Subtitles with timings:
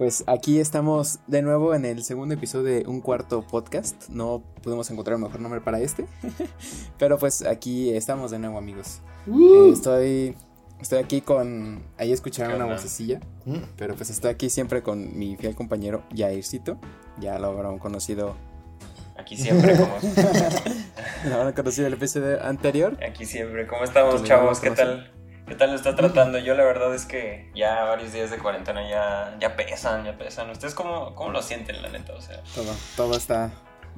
[0.00, 4.08] Pues aquí estamos de nuevo en el segundo episodio de Un Cuarto Podcast.
[4.08, 6.06] No pudimos encontrar un mejor nombre para este.
[6.98, 9.02] Pero pues aquí estamos de nuevo, amigos.
[9.26, 9.66] Uh.
[9.66, 10.36] Eh, estoy,
[10.80, 11.82] estoy aquí con.
[11.98, 13.20] Ahí escucharon ¿Qué una vocecilla.
[13.44, 13.58] Mm.
[13.76, 16.78] Pero pues estoy aquí siempre con mi fiel compañero Jaircito.
[17.18, 18.36] Ya lo habrán conocido.
[19.18, 19.98] Aquí siempre, como,
[21.28, 22.96] Lo habrán conocido el episodio anterior.
[23.06, 23.66] aquí siempre.
[23.66, 24.60] ¿Cómo estamos, chavos?
[24.60, 25.12] ¿Qué tal?
[25.50, 26.38] ¿Qué tal lo está tratando?
[26.38, 30.48] Yo la verdad es que ya varios días de cuarentena ya, ya pesan, ya pesan.
[30.48, 32.12] ¿Ustedes cómo, cómo lo sienten, la neta?
[32.12, 33.50] O sea, Todo, todo está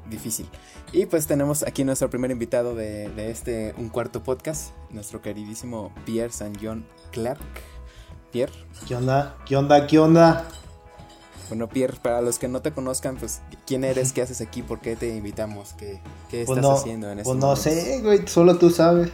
[0.06, 0.48] difícil.
[0.92, 5.92] Y pues tenemos aquí nuestro primer invitado de, de este Un Cuarto Podcast, nuestro queridísimo
[6.06, 7.42] Pierre San John Clark.
[8.30, 8.54] Pierre,
[8.88, 9.36] ¿Qué onda?
[9.44, 9.86] ¿Qué onda?
[9.86, 10.48] ¿Qué onda?
[11.50, 14.14] bueno Pierre, para los que no te conozcan, pues ¿quién eres?
[14.14, 14.62] ¿Qué haces aquí?
[14.62, 15.74] ¿Por qué te invitamos?
[15.74, 16.00] ¿Qué,
[16.30, 19.10] qué Pues estás no, haciendo en este pues no sé, güey, solo tú sabes.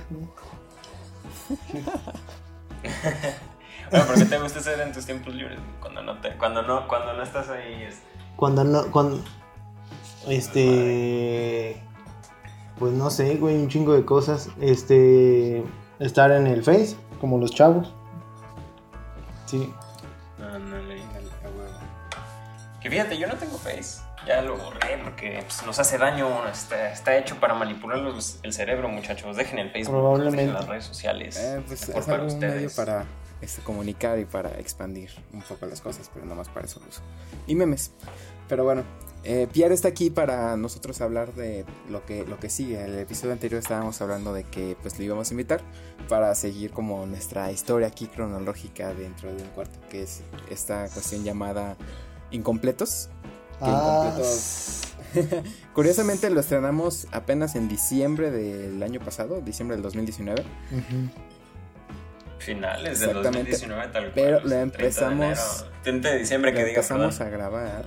[3.91, 5.59] bueno, ¿por qué te gusta hacer en tus tiempos libres?
[5.81, 8.03] Cuando no, te, cuando no, cuando no estás ahí, es-
[8.37, 9.23] Cuando no, cuando,
[10.29, 11.83] este,
[12.79, 14.48] pues no sé, güey, un chingo de cosas.
[14.61, 15.65] Este,
[15.98, 17.93] estar en el Face, como los chavos.
[19.47, 19.73] Sí.
[20.39, 20.98] Ándale.
[22.81, 24.01] Que fíjate, yo no tengo Face.
[24.29, 26.47] Ya lo borré porque pues, nos hace daño.
[26.48, 27.98] Está, está hecho para manipular
[28.43, 29.37] el cerebro, muchachos.
[29.37, 30.37] Dejen el Facebook, Probablemente.
[30.43, 31.37] dejen las redes sociales.
[31.39, 32.75] Eh, pues Mejor es para un medio ustedes.
[32.75, 33.05] para
[33.41, 37.01] este, comunicar y para expandir un poco las cosas, pero nomás para eso uso.
[37.47, 37.93] Y memes.
[38.48, 38.83] Pero bueno,
[39.25, 42.81] eh, Pierre está aquí para nosotros hablar de lo que, lo que sigue.
[42.81, 45.63] En el episodio anterior estábamos hablando de que pues le íbamos a invitar
[46.09, 50.20] para seguir como nuestra historia aquí cronológica dentro de un cuarto, que es
[50.51, 51.77] esta cuestión llamada
[52.31, 53.09] Incompletos.
[53.61, 54.17] Ah.
[55.74, 60.42] Curiosamente lo estrenamos apenas en diciembre del año pasado, diciembre del 2019.
[60.42, 61.11] ujú.
[62.39, 63.51] Finales del Exactamente.
[63.51, 64.13] 2019, tal cual.
[64.14, 65.23] Pero lo 30 de empezamos-
[65.63, 65.73] enero.
[65.83, 67.35] 30 de diciembre, que empezamos perdón.
[67.35, 67.86] a grabar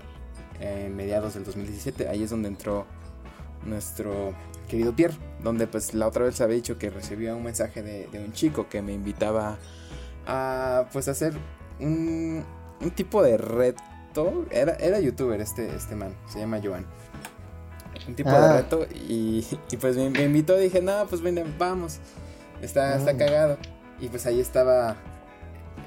[0.60, 2.10] en mediados del 2017.
[2.10, 2.86] Ahí es donde entró
[3.66, 4.34] nuestro
[4.68, 5.16] querido Pierre.
[5.42, 8.68] Donde pues la otra vez había dicho que recibía un mensaje de, de un chico
[8.68, 9.58] que me invitaba
[10.28, 11.34] a pues hacer
[11.80, 12.44] un,
[12.82, 13.82] un tipo de reto.
[14.52, 16.86] Era, era youtuber este, este man, se llama Joan.
[18.08, 18.48] Un tipo Ah.
[18.48, 22.00] de reto y, y, pues me, me invitó y dije, no, pues ven, vamos.
[22.62, 23.18] Está, está Mm.
[23.18, 23.58] cagado.
[24.00, 24.96] Y pues ahí estaba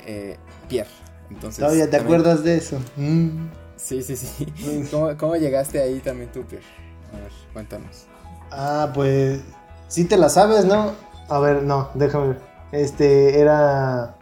[0.06, 0.36] eh,
[0.68, 0.90] Pierre.
[1.30, 2.78] Entonces, Todavía te también- acuerdas de eso.
[2.96, 3.48] Mm.
[3.76, 4.46] Sí, sí, sí.
[4.64, 4.86] Mm.
[4.90, 6.64] ¿Cómo, cómo llegaste ahí también tú, Pierre?
[7.12, 8.06] A ver, cuéntanos.
[8.52, 9.40] Ah, pues
[9.88, 10.92] sí te la sabes, ¿no?
[11.28, 12.40] A ver, no, déjame ver.
[12.72, 14.16] Este era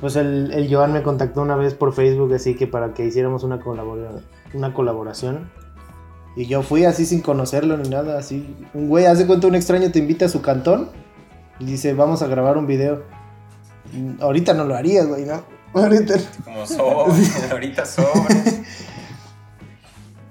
[0.00, 3.42] pues el, el Joan me contactó una vez por Facebook así que para que hiciéramos
[3.44, 4.20] una colabora-
[4.54, 5.50] una colaboración.
[6.36, 8.54] Y yo fui así sin conocerlo ni nada, así.
[8.74, 10.88] Un güey, hace cuenta un extraño te invita a su cantón
[11.58, 13.02] y dice, "Vamos a grabar un video."
[13.92, 15.42] Mm, Ahorita no lo haría, güey, ¿no?
[15.74, 16.14] Ahorita.
[16.44, 18.64] Como sobre, ahorita sobre.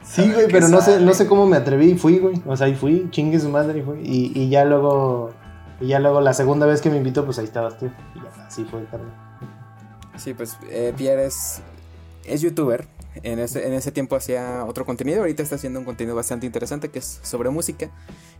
[0.04, 2.42] Sí, güey, pero no sé, no sé cómo me atreví y fui, güey.
[2.48, 4.00] O sea, y fui, chingue su madre y fui.
[4.02, 5.32] Y, y ya luego,
[5.82, 7.88] y ya luego la segunda vez que me invitó, pues ahí estabas tú.
[8.16, 9.12] Y ya, así fue, carnal.
[10.18, 11.60] Sí, pues eh, Pierre es,
[12.26, 12.86] es youtuber.
[13.24, 15.22] En ese, en ese tiempo hacía otro contenido.
[15.22, 17.90] Ahorita está haciendo un contenido bastante interesante que es sobre música.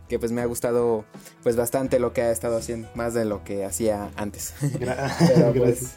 [0.08, 1.04] Que pues me ha gustado
[1.42, 2.88] pues bastante lo que ha estado haciendo.
[2.94, 4.54] Más de lo que hacía antes.
[4.60, 5.94] Gra- Pero, pues,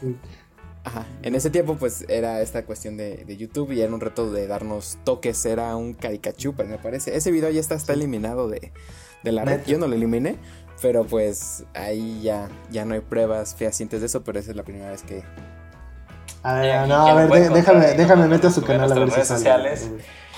[0.84, 1.06] Ajá.
[1.22, 4.48] En ese tiempo, pues era esta cuestión de, de YouTube y era un reto de
[4.48, 5.44] darnos toques.
[5.46, 7.14] Era un caricachupa, me parece.
[7.16, 8.72] Ese video ya está, está eliminado de,
[9.22, 9.60] de la red.
[9.64, 10.38] Yo no lo eliminé,
[10.82, 14.24] pero pues ahí ya, ya no hay pruebas fehacientes de eso.
[14.24, 15.22] Pero esa es la primera vez que.
[16.42, 17.96] A ver, aquí, no, ¿quién a lo ver, déjame, ahí?
[17.96, 19.68] déjame No, meter a su canal a en ver si sale.
[19.70, 19.90] redes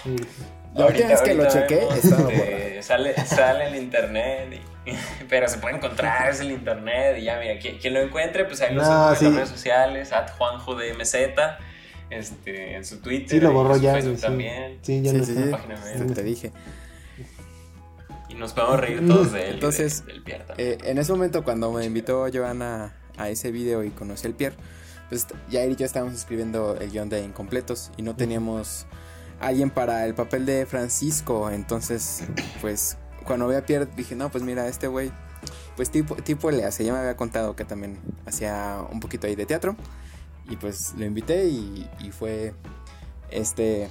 [0.04, 0.16] Sí.
[0.75, 2.31] La última vez que lo chequé, estaba
[2.82, 4.60] sale, sale en internet.
[4.87, 4.91] y-
[5.31, 7.16] pero se puede encontrar, es el internet.
[7.19, 9.24] Y ya, mira, quien, quien lo encuentre, pues ahí lo No, en sí.
[9.27, 10.12] las redes sociales.
[10.12, 11.15] At Juanjo de MZ.
[12.10, 13.30] Este, en su Twitter.
[13.30, 14.22] Sí, lo borró en su ya, Facebook sí.
[14.22, 14.78] también.
[14.83, 15.45] Sí, ya Sí, no sí, está.
[15.45, 15.50] sí.
[15.53, 16.07] Página web.
[16.09, 16.53] Te, te dije.
[18.28, 19.54] Y nos podemos reír todos de él.
[19.54, 20.68] Entonces, y de- del Pierre también.
[20.72, 24.57] Eh, en ese momento, cuando me invitó Joana a ese video y conocí al Pierre,
[25.09, 28.86] pues Jair y yo estábamos escribiendo el guion de Incompletos y no teníamos
[29.41, 31.51] alguien para el papel de Francisco.
[31.51, 32.22] Entonces,
[32.60, 32.97] pues
[33.27, 35.12] cuando vi a Pierre dije, no, pues mira, este güey,
[35.77, 36.84] pues tipo, tipo le hace.
[36.84, 39.77] Ya me había contado que también hacía un poquito ahí de teatro.
[40.48, 42.54] Y pues lo invité y, y fue
[43.30, 43.89] este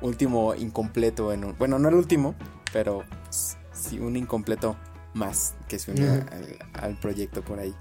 [0.00, 2.34] último incompleto en un- Bueno, no el último,
[2.72, 3.02] pero
[3.72, 4.76] sí un incompleto
[5.14, 7.74] más que se unió al, al proyecto por ahí.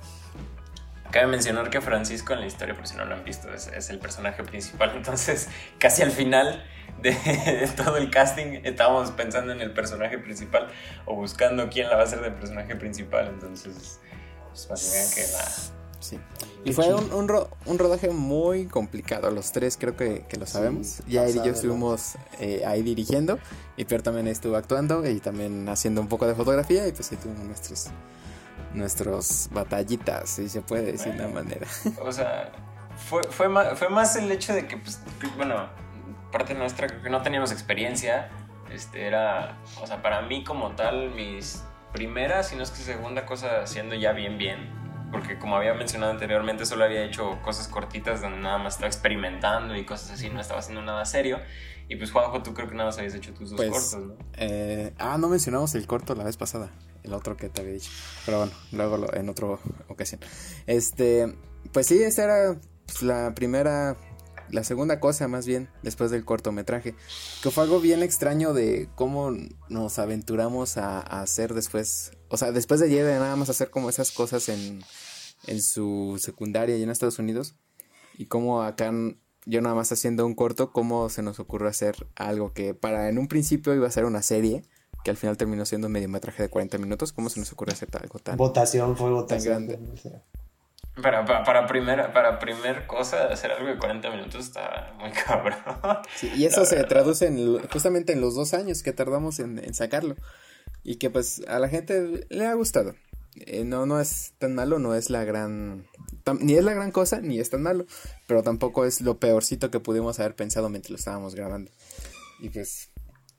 [1.11, 3.89] Cabe mencionar que Francisco en la historia, por si no lo han visto, es, es
[3.89, 4.91] el personaje principal.
[4.95, 5.47] Entonces,
[5.77, 6.63] casi al final
[7.01, 10.67] de, de todo el casting estábamos pensando en el personaje principal
[11.05, 13.27] o buscando quién la va a ser del personaje principal.
[13.27, 13.99] Entonces,
[14.49, 15.45] pues para que vean que la,
[16.01, 16.17] Sí.
[16.63, 19.31] Y fue un, un, ro- un rodaje muy complicado.
[19.31, 21.01] Los tres creo que, que lo sabemos.
[21.07, 23.37] ya él y yo estuvimos eh, ahí dirigiendo.
[23.75, 26.87] Y Pierre también estuvo actuando y también haciendo un poco de fotografía.
[26.87, 27.87] Y pues ahí tuvimos nuestros,
[28.73, 31.67] nuestros batallitas, si se puede decir de una manera.
[32.01, 32.51] O sea,
[32.95, 35.69] fue, fue, más, fue más el hecho de que, pues, que, bueno,
[36.31, 38.29] parte nuestra, que no teníamos experiencia.
[38.71, 43.25] Este, era, o sea, para mí como tal, mis primeras, si no es que segunda
[43.25, 44.77] cosa haciendo ya bien, bien.
[45.11, 49.75] Porque como había mencionado anteriormente, solo había hecho cosas cortitas donde nada más estaba experimentando
[49.75, 51.39] y cosas así, no estaba haciendo nada serio.
[51.87, 54.13] Y pues, Juanjo, tú creo que nada más habías hecho tus dos Pues, cortos, ¿no?
[54.37, 56.69] Eh, ah, no mencionamos el corto la vez pasada.
[57.09, 57.89] El otro que te había dicho.
[58.23, 59.47] Pero bueno, luego en otra
[59.87, 60.21] ocasión.
[60.67, 61.35] Este,
[61.73, 63.97] pues sí, esa era pues, la primera,
[64.51, 66.93] la segunda cosa más bien, después del cortometraje.
[67.41, 69.31] Que fue algo bien extraño de cómo
[69.69, 72.11] nos aventuramos a, a hacer después.
[72.29, 74.83] O sea, después de de nada más hacer como esas cosas en,
[75.47, 77.55] en su secundaria y en Estados Unidos.
[78.19, 78.91] Y cómo acá
[79.47, 83.17] yo nada más haciendo un corto, cómo se nos ocurrió hacer algo que para en
[83.17, 84.63] un principio iba a ser una serie,
[85.03, 87.13] que al final terminó siendo un mediometraje de 40 minutos.
[87.13, 88.37] ¿Cómo se nos ocurre hacer algo tan...
[88.37, 89.67] Votación fue votación.
[89.67, 89.93] grande.
[89.93, 90.21] o sea.
[91.01, 95.55] Para, para, para, primera, para primer cosa, hacer algo de 40 minutos está muy cabrón.
[96.17, 99.73] Sí, y eso se traduce en, justamente en los dos años que tardamos en, en
[99.73, 100.15] sacarlo.
[100.83, 102.95] Y que pues a la gente le ha gustado.
[103.35, 105.85] Eh, no, no es tan malo, no es la gran...
[106.25, 107.85] tam- ni es la gran cosa, ni es tan malo.
[108.27, 111.71] Pero tampoco es lo peorcito que pudimos haber pensado mientras lo estábamos grabando.
[112.41, 112.89] Y pues,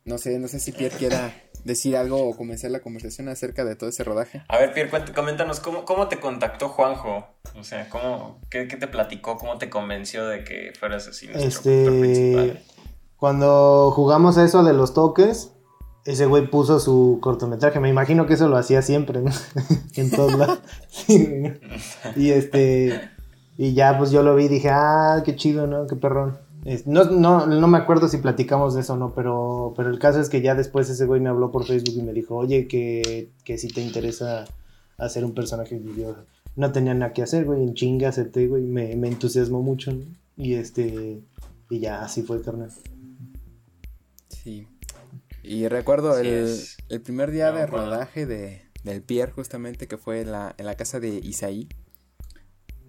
[0.05, 1.33] no sé, no sé si Pierre quiera
[1.65, 4.43] decir algo o comenzar la conversación acerca de todo ese rodaje.
[4.49, 7.27] A ver, Pierre, coméntanos, ¿cómo, ¿cómo te contactó Juanjo?
[7.59, 9.37] O sea, ¿cómo, qué, qué te platicó?
[9.37, 12.63] ¿Cómo te convenció de que fueras así nuestro Este, principal?
[13.17, 15.53] cuando jugamos a eso de los toques,
[16.07, 17.79] ese güey puso su cortometraje.
[17.79, 19.31] Me imagino que eso lo hacía siempre, ¿no?
[19.97, 20.61] en todos lados.
[22.17, 23.11] Y este,
[23.59, 25.87] y ya pues yo lo vi y dije, ah, qué chido, ¿no?
[25.87, 26.39] Qué perrón.
[26.65, 29.99] Es- No, no, no me acuerdo si platicamos de eso o no, pero, pero el
[29.99, 32.67] caso es que ya después ese güey me habló por Facebook y me dijo, oye,
[32.69, 34.45] que, que si te interesa
[34.99, 35.77] hacer un personaje.
[35.77, 36.17] Y yo
[36.57, 40.05] no tenía nada que hacer, güey, en chinga acepté, güey, me, me entusiasmó mucho, ¿no?
[40.37, 41.21] Y este,
[41.71, 42.71] y ya así fue, carnal.
[44.29, 44.67] Sí.
[45.43, 46.77] Y recuerdo el, es.
[46.89, 47.87] el primer día No, de bueno.
[47.87, 51.69] rodaje de, del Pierre, justamente, que fue en la, en la casa de Isaí.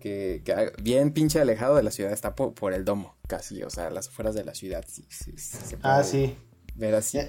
[0.01, 3.69] Que, que bien pinche alejado de la ciudad, está po- por, el domo, casi, o
[3.69, 4.83] sea, las afueras de la ciudad.
[4.87, 6.35] Sí, sí, sí, se puede Ah, sí.
[6.75, 7.19] Ver así.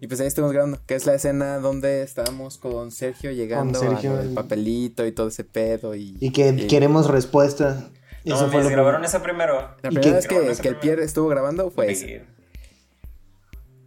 [0.00, 4.16] Y pues ahí estuvimos grabando, que es la escena donde estábamos con Sergio llegando Sergio,
[4.18, 5.94] al y- papelito y todo ese pedo.
[5.94, 7.90] Y, Y que y- queremos respuesta.
[8.24, 9.76] No, Eso fue mames, lo grabaron esa primero.
[9.82, 10.80] La primera que- vez que, que el primero.
[10.80, 11.94] Pierre estuvo grabando fue.
[11.94, 12.08] Sí,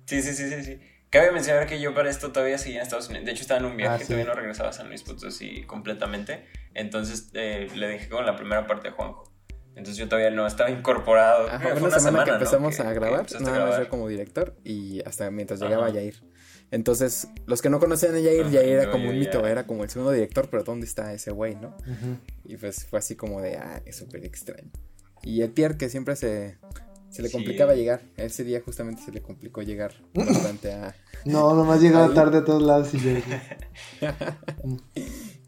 [0.05, 0.79] sí, sí, sí, sí.
[1.09, 3.25] Cabe mencionar que yo para esto todavía seguía en Estados Unidos.
[3.25, 4.05] De hecho, estaba en un viaje, Ah, sí.
[4.05, 6.45] todavía no regresaba a San Luis Potosí completamente.
[6.75, 9.31] Entonces eh, le dejé con la primera parte a Juanjo.
[9.75, 11.47] Entonces yo todavía no estaba incorporado.
[11.47, 15.01] Ajá, Fue una, semana, que empezamos a grabar, a nada más yo como director y
[15.07, 15.69] hasta mientras Ajá.
[15.69, 16.23] llegaba Yair.
[16.69, 19.65] Entonces, los que no conocían a Yair, Ajá, Yair era como un ya- mito, era
[19.65, 21.75] como el segundo director, pero ¿dónde está ese güey, no?
[22.45, 24.69] Y pues fue así como de, ah, es súper extraño.
[25.23, 26.57] Y el Pierre, que siempre se,
[27.09, 27.33] se le Sí.
[27.33, 30.95] complicaba llegar, ese día justamente se le complicó llegar bastante a...
[31.25, 33.11] No, nomás llegaba tarde a todos lados y yo.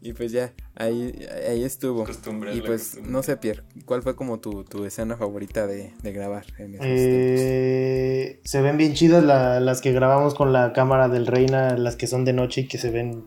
[0.06, 1.12] Y pues ya, ahí,
[1.48, 2.04] ahí estuvo.
[2.04, 3.10] Costumbre, y pues, costumbre.
[3.12, 6.86] no sé, Pierre, ¿cuál fue como tu, tu escena favorita de, de grabar en esos
[6.86, 7.40] tiempos?
[7.40, 11.96] Eh, se ven bien chidas la- las que grabamos con la cámara del Reina, las
[11.96, 13.24] que son de noche y que se ven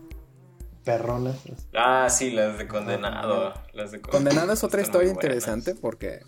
[0.84, 1.36] perronas.
[1.74, 3.52] Ah, sí, las de condenado.
[3.74, 6.20] Las de Condenado es otra historia interesante porque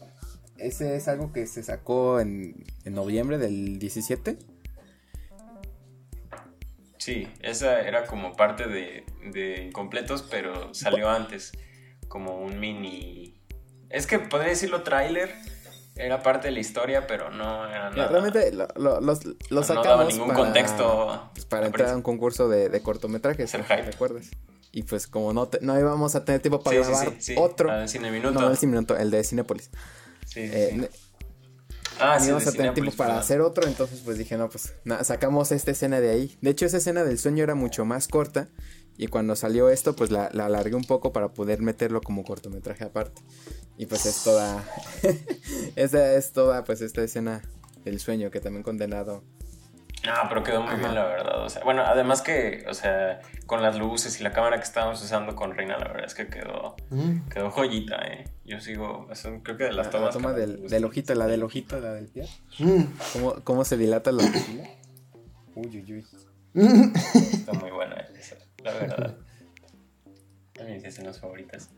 [0.58, 4.36] ese es algo que se sacó en, en noviembre del 17.
[7.04, 11.50] Sí, esa era como parte de, de Incompletos, pero salió antes.
[12.06, 13.40] Como un mini.
[13.90, 15.34] Es que podría decirlo tráiler.
[15.96, 18.08] Era parte de la historia, pero no era nada.
[18.08, 21.30] realmente lo, lo- los, lo no sacamos daba ningún para, contexto.
[21.34, 23.66] pues, para entrar a un concurso de, de cortometrajes, Es el ¿no?
[23.66, 23.90] ¿te hype.
[23.90, 24.30] ¿recuerdas?
[24.70, 27.34] Y pues como no, te- no íbamos a tener tiempo para Sí, grabar sí, sí.
[27.36, 28.40] otro, el Cine Minuto.
[28.40, 29.70] no, el Cine Minuto, el de Cinépolis.
[30.24, 30.90] Sí, sí, Eh,
[32.00, 35.04] Ah, sí, íbamos a tener tiempo para hacer otro, entonces pues dije, no, pues na-
[35.04, 36.36] sacamos esta escena de ahí.
[36.40, 38.48] De hecho, esa escena del sueño era mucho más corta
[38.96, 42.84] y cuando salió esto, pues la, la alargué un poco para poder meterlo como cortometraje
[42.84, 43.22] aparte.
[43.78, 44.64] Y pues es toda,
[45.76, 47.42] esa es toda, pues esta escena
[47.84, 49.22] del sueño que también condenado.
[50.08, 50.78] Ah, pero quedó muy Ajá.
[50.78, 51.44] bien, la verdad.
[51.44, 55.02] O sea, bueno, además que, o sea, con las luces y la cámara que estábamos
[55.02, 57.28] usando con Reina, la verdad es que quedó, Mm.
[57.28, 58.24] quedó joyita, ¿eh?
[58.44, 60.06] Yo sigo, son, creo que de las La, tomas.
[60.08, 62.26] la toma del, del ojito, la del ojito, la del pie.
[62.58, 62.82] Mm.
[63.12, 64.64] ¿Cómo, cómo se dilata la pupila?
[65.54, 66.06] Uy, uy, uy.
[67.32, 69.16] Está muy buena esa, la verdad.
[70.60, 71.70] A mis escenas favoritas.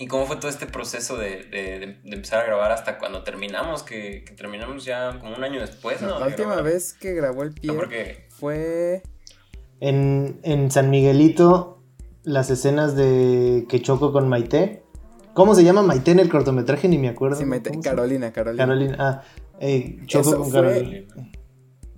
[0.00, 3.82] ¿Y cómo fue todo este proceso de, de, de empezar a grabar hasta cuando terminamos?
[3.82, 6.18] Que, que, terminamos ya como un año después, ¿no?
[6.18, 9.02] La última vez que grabó el pie fue...
[9.78, 11.82] En, en San Miguelito,
[12.22, 14.82] las escenas de que choco con Maite.
[15.34, 16.88] ¿Cómo se llama Maite en el cortometraje?
[16.88, 17.36] Ni me acuerdo.
[17.36, 17.78] Sí, Maite.
[17.82, 18.64] Carolina, Carolina.
[18.64, 19.22] Carolina, ah.
[19.60, 21.04] Eh, choco con Carolina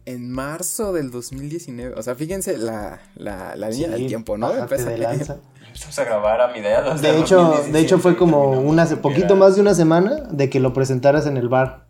[0.05, 1.95] en marzo del 2019.
[1.97, 4.53] O sea, fíjense la, la, la línea del tiempo, ¿no?
[4.57, 6.95] Empezamos a grabar a mi idea.
[6.95, 10.73] De hecho, de hecho fue como una poquito más de una semana de que lo
[10.73, 11.87] presentaras en el bar.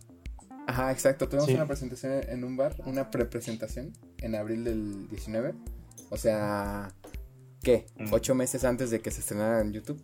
[0.67, 1.27] Ajá, exacto.
[1.27, 5.53] Tuvimos una presentación en un bar, una prepresentación en abril del 19.
[6.09, 6.93] O sea,
[7.61, 7.87] ¿qué?
[7.97, 8.13] Mm.
[8.13, 10.01] Ocho meses antes de que se estrenara en YouTube.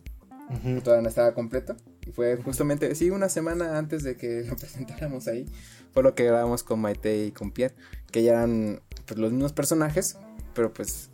[0.82, 1.76] Todavía no estaba completo.
[2.06, 5.46] Y fue justamente, sí, una semana antes de que lo presentáramos ahí.
[5.92, 7.74] Fue lo que grabamos con Maite y con Pierre.
[8.10, 10.18] Que ya eran pues, los mismos personajes.
[10.54, 11.10] Pero pues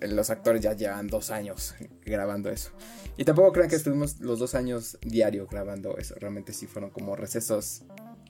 [0.00, 2.70] los actores ya llevan dos años grabando eso.
[3.16, 6.14] Y tampoco crean que estuvimos los dos años diario grabando eso.
[6.18, 7.82] Realmente sí fueron como recesos.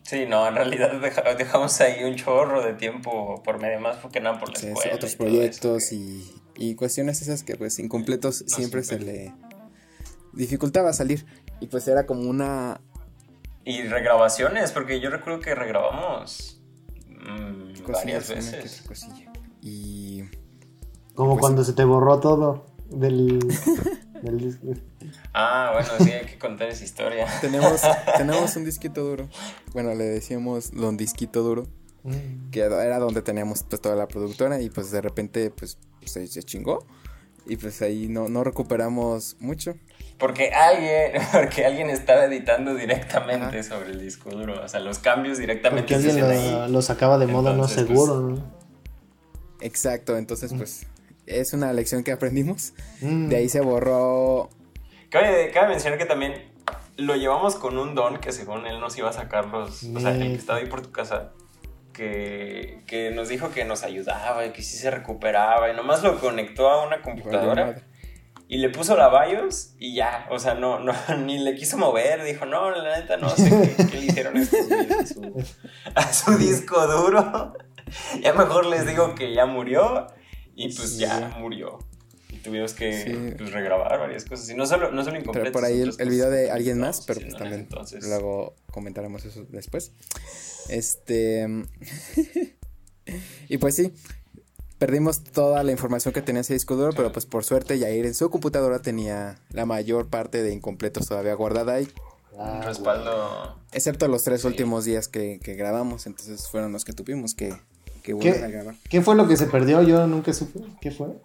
[0.02, 0.92] Sí, no, en realidad
[1.38, 5.16] dejamos ahí un chorro de tiempo por medio más porque nada por la sí, Otros
[5.16, 9.32] proyectos y, y, cuestiones esas que pues incompletos siempre se le
[10.34, 11.24] dificultaba salir.
[11.60, 12.80] Y pues era como una...
[13.64, 16.60] Y regrabaciones, porque yo recuerdo que regrabamos
[17.08, 18.84] mm, varias veces.
[19.62, 20.24] Y...
[21.14, 23.38] Como pues cuando se te borró todo del,
[24.22, 24.66] del disco.
[25.32, 27.26] Ah, bueno, sí, hay que contar esa historia.
[27.40, 27.82] tenemos,
[28.16, 29.28] tenemos un disquito duro.
[29.72, 31.66] Bueno, le decíamos don disquito duro.
[32.02, 32.50] Mm.
[32.50, 36.42] Que era donde teníamos pues, toda la productora y pues de repente pues se, se
[36.42, 36.84] chingó.
[37.46, 39.74] Y pues ahí no, no recuperamos mucho.
[40.18, 44.62] Porque alguien, porque alguien estaba editando directamente sobre el disco duro.
[44.62, 45.94] O sea, los cambios directamente.
[45.94, 48.42] Porque alguien lo, sacaba de modo no seguro, pues,
[49.60, 50.58] Exacto, entonces mm.
[50.58, 50.86] pues
[51.26, 52.74] es una lección que aprendimos.
[53.00, 53.28] Mm.
[53.28, 54.50] De ahí se borró.
[55.10, 56.34] Cabe, cabe, mencionar que también
[56.96, 59.82] lo llevamos con un don que según él nos iba a sacar los.
[59.84, 61.32] O sea, el que estaba ahí por tu casa.
[61.92, 65.70] Que, que, nos dijo que nos ayudaba y que sí se recuperaba.
[65.70, 67.76] Y nomás lo conectó a una computadora
[68.54, 70.92] y le puso la BIOS y ya, o sea, no, no,
[71.26, 74.44] ni le quiso mover, dijo, no, la neta no sé qué, le hicieron a
[75.04, 75.44] su,
[75.92, 77.52] a su disco duro.
[78.22, 80.06] Ya mejor les digo que ya murió
[80.54, 81.78] y pues ya murió.
[82.30, 84.48] Y tuvimos que pues, regrabar varias cosas.
[84.48, 87.20] Y no solo, no solo Pero por ahí el, el video de alguien más, pero
[87.20, 88.04] pues también entonces...
[88.04, 89.92] luego comentaremos eso después.
[90.70, 91.46] Este...
[93.48, 93.92] y pues sí,
[94.84, 98.12] perdimos toda la información que tenía ese disco duro, pero pues por suerte Yair en
[98.12, 101.88] su computadora tenía la mayor parte de incompletos todavía guardada ahí.
[102.32, 103.56] Un respaldo.
[103.72, 107.54] Excepto los tres últimos días que, grabamos, entonces fueron los que tuvimos que,
[108.02, 108.74] que volver a grabar.
[108.90, 109.80] ¿Qué fue lo que se perdió?
[109.80, 110.60] Yo nunca supe.
[110.82, 111.16] ¿Qué fue?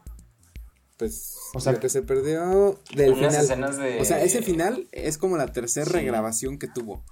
[0.95, 3.75] Pues, o sea, lo que se perdió del final.
[3.99, 7.03] O sea, ese final es como la tercera regrabación que tuvo.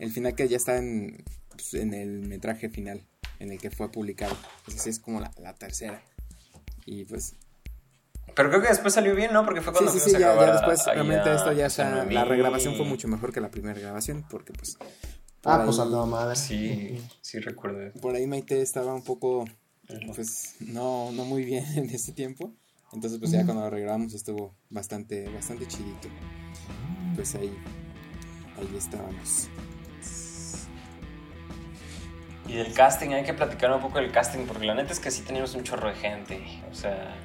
[0.00, 3.06] El final que ya está en, pues, en el metraje final
[3.38, 4.36] en el que fue publicado.
[4.68, 6.02] Esa es como la, tercera.
[6.86, 7.34] Y pues
[8.34, 9.44] pero creo que después salió bien, ¿no?
[9.44, 12.74] Porque fue cuando sí, sí, sí, ya, ya después realmente esto ya está, la regrabación
[12.74, 14.76] fue mucho mejor que la primera grabación porque pues
[15.44, 16.36] Ah, pues andaba madre.
[16.36, 17.92] Sí, sí recuerdo.
[18.00, 19.44] Por ahí Maite estaba un poco
[20.14, 22.52] pues no no muy bien en ese tiempo.
[22.92, 26.08] Entonces pues ya cuando lo regrabamos estuvo bastante bastante chidito.
[27.14, 27.52] Pues ahí
[28.56, 29.48] ahí estábamos.
[32.46, 35.10] Y del casting, hay que platicar un poco del casting, porque la neta es que
[35.10, 36.62] sí teníamos un chorro de gente.
[36.70, 37.16] O sea,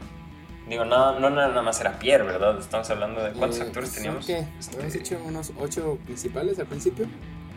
[0.68, 2.58] digo, no, no nada más era Pierre, ¿verdad?
[2.60, 4.26] Estamos hablando de cuántos eh, actores teníamos.
[4.26, 4.48] ¿Qué?
[4.74, 7.08] Habíamos hecho unos ocho principales al principio.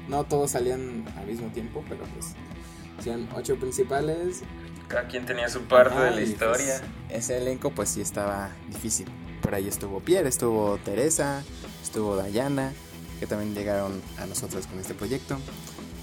[0.09, 2.35] No todos salían al mismo tiempo, pero pues
[2.99, 4.43] hacían ocho principales.
[4.89, 6.81] Cada quien tenía su parte de la pues, historia.
[7.09, 9.07] ese elenco, pues sí estaba difícil.
[9.41, 11.43] Por ahí estuvo Pierre, estuvo Teresa,
[11.83, 12.73] estuvo Dayana,
[13.21, 15.39] que también llegaron a nosotros con este proyecto.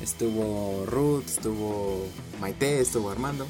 [0.01, 2.05] Estuvo Ruth, estuvo
[2.39, 3.45] Maite, estuvo Armando.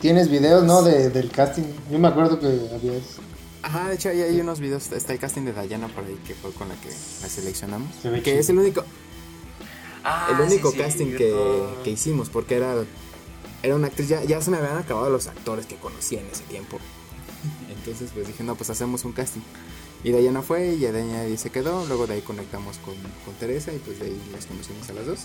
[0.00, 0.82] Tienes videos, ¿no?
[0.82, 1.64] De, del casting.
[1.90, 3.22] Yo me acuerdo que había eso.
[3.62, 4.92] Ajá, de hecho ahí hay unos videos.
[4.92, 7.88] Está el casting de Dayana por ahí que fue con la que la seleccionamos.
[8.22, 8.84] Que es el único.
[10.04, 11.34] Ah, el único casting que,
[11.82, 12.74] que, hicimos, porque era,
[13.62, 14.08] era una actriz.
[14.08, 16.78] Ya, ya se me habían acabado los actores que conocía en ese tiempo.
[17.74, 19.40] Entonces, pues dije, no, pues hacemos un casting.
[20.04, 21.86] Y Dayana fue y Dayana se quedó.
[21.86, 22.94] Luego de ahí conectamos con,
[23.24, 25.20] con Teresa y pues de ahí las conocimos a las dos.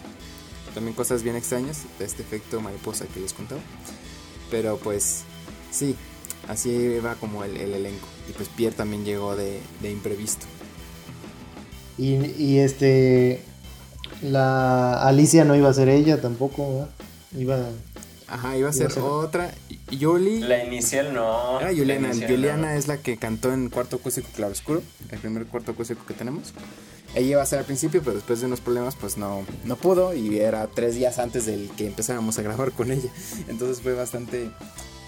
[0.74, 3.62] También cosas bien extrañas de este efecto mariposa que les contaba.
[4.50, 5.24] Pero pues
[5.70, 5.96] sí,
[6.48, 8.08] así va como el, elenco.
[8.30, 10.46] Y pues Pierre también llegó de, de imprevisto.
[11.98, 13.44] Y, y, este.
[14.22, 16.88] La Alicia no iba a ser ella tampoco,
[17.38, 17.70] Iba.
[18.30, 19.54] Ajá, iba a ser, otra.
[19.92, 20.40] Yoli.
[20.40, 21.60] La inicial no.
[21.60, 22.10] Era Juliana.
[22.14, 22.78] Juliana no.
[22.78, 26.54] es la que cantó en Cuarto Acústico Claroscuro, el primer cuarto acústico que tenemos.
[27.16, 30.14] Ella iba a ser al principio, pero después de unos problemas, pues no, no pudo.
[30.14, 33.10] Y era tres días antes del que empezáramos a grabar con ella.
[33.48, 34.52] Entonces fue bastante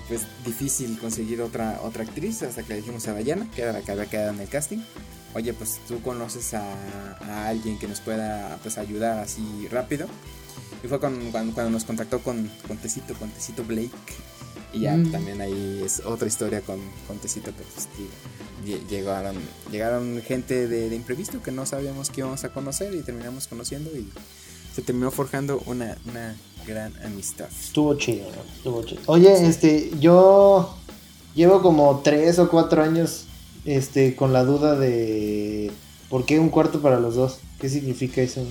[0.08, 3.82] pues, difícil conseguir otra, otra actriz hasta que le dijimos a Dayana, que era la
[3.82, 4.80] que había quedado en el casting.
[5.36, 6.64] Oye, pues tú conoces a,
[7.22, 10.08] a alguien que nos pueda pues, ayudar así rápido.
[10.84, 13.90] Y fue con- cuando, cuando nos contactó con, con Tecito, con Tecito Blake.
[14.74, 15.12] Y ya Mm.
[15.12, 17.88] también ahí es otra historia con, con Tecito que pues,
[18.90, 19.36] llegaron,
[19.72, 23.90] llegaron gente de, de imprevisto que no sabíamos que íbamos a conocer y terminamos conociendo
[23.96, 24.08] y
[24.74, 27.48] se terminó forjando una, una gran amistad.
[27.50, 28.42] Estuvo chido, ¿no?
[28.56, 29.02] Estuvo chido.
[29.08, 30.78] Oye, este, yo
[31.36, 33.26] llevo como tres o cuatro años
[33.66, 35.70] este, con la duda de
[36.10, 37.40] por qué un cuarto para los dos.
[37.60, 38.42] ¿Qué significa eso?
[38.42, 38.48] no?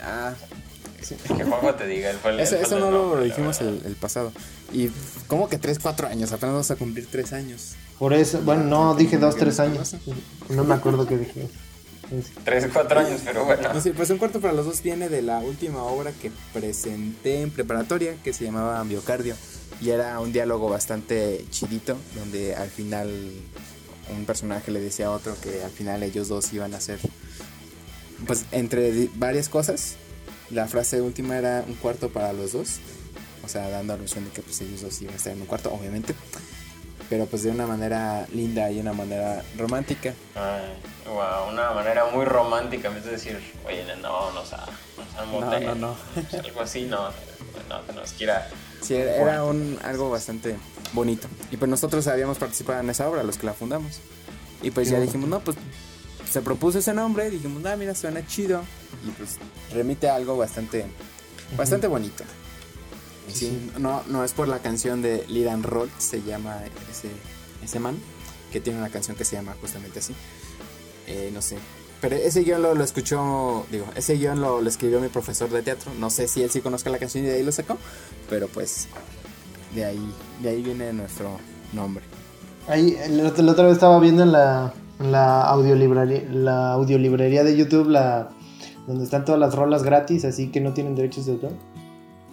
[0.00, 0.34] Ah,
[1.04, 1.16] sí.
[1.36, 3.82] Que Juanjo te diga, él fue el Eso, eso no lo nombre, la dijimos el,
[3.84, 4.32] el pasado.
[4.72, 4.90] Y
[5.26, 7.76] como que 3, 4 años, apenas vamos a cumplir 3 años.
[7.98, 9.96] Por eso, bueno, no, dije dos, tres ¿Qué años.
[10.48, 11.48] No me acuerdo qué dije.
[12.44, 13.72] Tres, cuatro años, pero bueno.
[13.72, 17.40] No sé, pues un cuarto para los dos viene de la última obra que presenté
[17.40, 19.36] en preparatoria que se llamaba Biocardio.
[19.80, 23.10] Y era un diálogo bastante chidito, donde al final
[24.14, 26.98] un personaje le decía a otro que al final ellos dos iban a hacer,
[28.26, 29.96] pues entre varias cosas.
[30.54, 32.78] La frase última era un cuarto para los dos.
[33.44, 35.72] O sea, dando alusión de que pues ellos dos iban a estar en un cuarto,
[35.72, 36.14] obviamente.
[37.10, 40.14] Pero pues de una manera linda y una manera romántica.
[40.36, 40.62] Ay,
[41.06, 42.88] wow, una manera muy romántica.
[42.88, 44.64] En vez de decir, oye, no, no, sea,
[44.96, 45.96] no, sea No, motel", no, no.
[46.44, 47.08] Algo así, no.
[47.68, 48.48] No, que nos quiera.
[48.80, 50.56] Sí, era era un, algo bastante
[50.92, 51.26] bonito.
[51.50, 54.00] Y pues nosotros habíamos participado en esa obra, los que la fundamos.
[54.62, 55.56] Y pues ya dijimos, no, pues
[56.34, 58.64] se propuso ese nombre, dijimos, ah, mira, suena chido.
[59.06, 59.36] Y pues
[59.72, 60.84] remite a algo bastante,
[61.56, 62.24] bastante bonito.
[63.28, 66.58] Y sí, no, no es por la canción de Liran Roll, se llama
[66.90, 67.08] ese,
[67.62, 67.96] ese man,
[68.50, 70.12] que tiene una canción que se llama justamente así.
[71.06, 71.56] Eh, no sé.
[72.00, 75.62] Pero ese guion lo, lo escuchó, digo, ese guion lo, lo escribió mi profesor de
[75.62, 75.92] teatro.
[76.00, 77.78] No sé si él sí conozca la canción y de ahí lo sacó,
[78.28, 78.88] pero pues
[79.72, 81.38] de ahí, de ahí viene nuestro
[81.72, 82.02] nombre.
[82.66, 84.74] Ahí, la, otra vez estaba viendo en la,
[85.10, 88.30] la audiolibrería, la audiolibrería de YouTube, la,
[88.86, 91.52] donde están todas las rolas gratis, así que no tienen derechos de autor.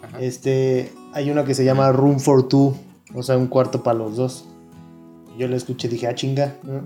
[0.04, 0.20] Ajá.
[0.20, 2.74] Este, hay uno que se llama Room for Two,
[3.16, 4.46] o sea, un cuarto para los dos.
[5.38, 6.56] Yo lo escuché y dije, ah, chinga.
[6.64, 6.82] ¿no?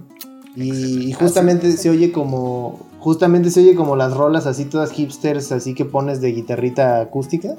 [0.55, 5.51] Y, y justamente se oye como, justamente se oye como las rolas así todas hipsters,
[5.51, 7.55] así que pones de guitarrita acústica,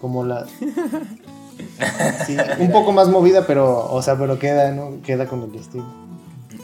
[0.00, 0.46] como la,
[2.26, 5.02] sí, un poco más movida, pero, o sea, pero queda, ¿no?
[5.02, 5.84] Queda con el estilo.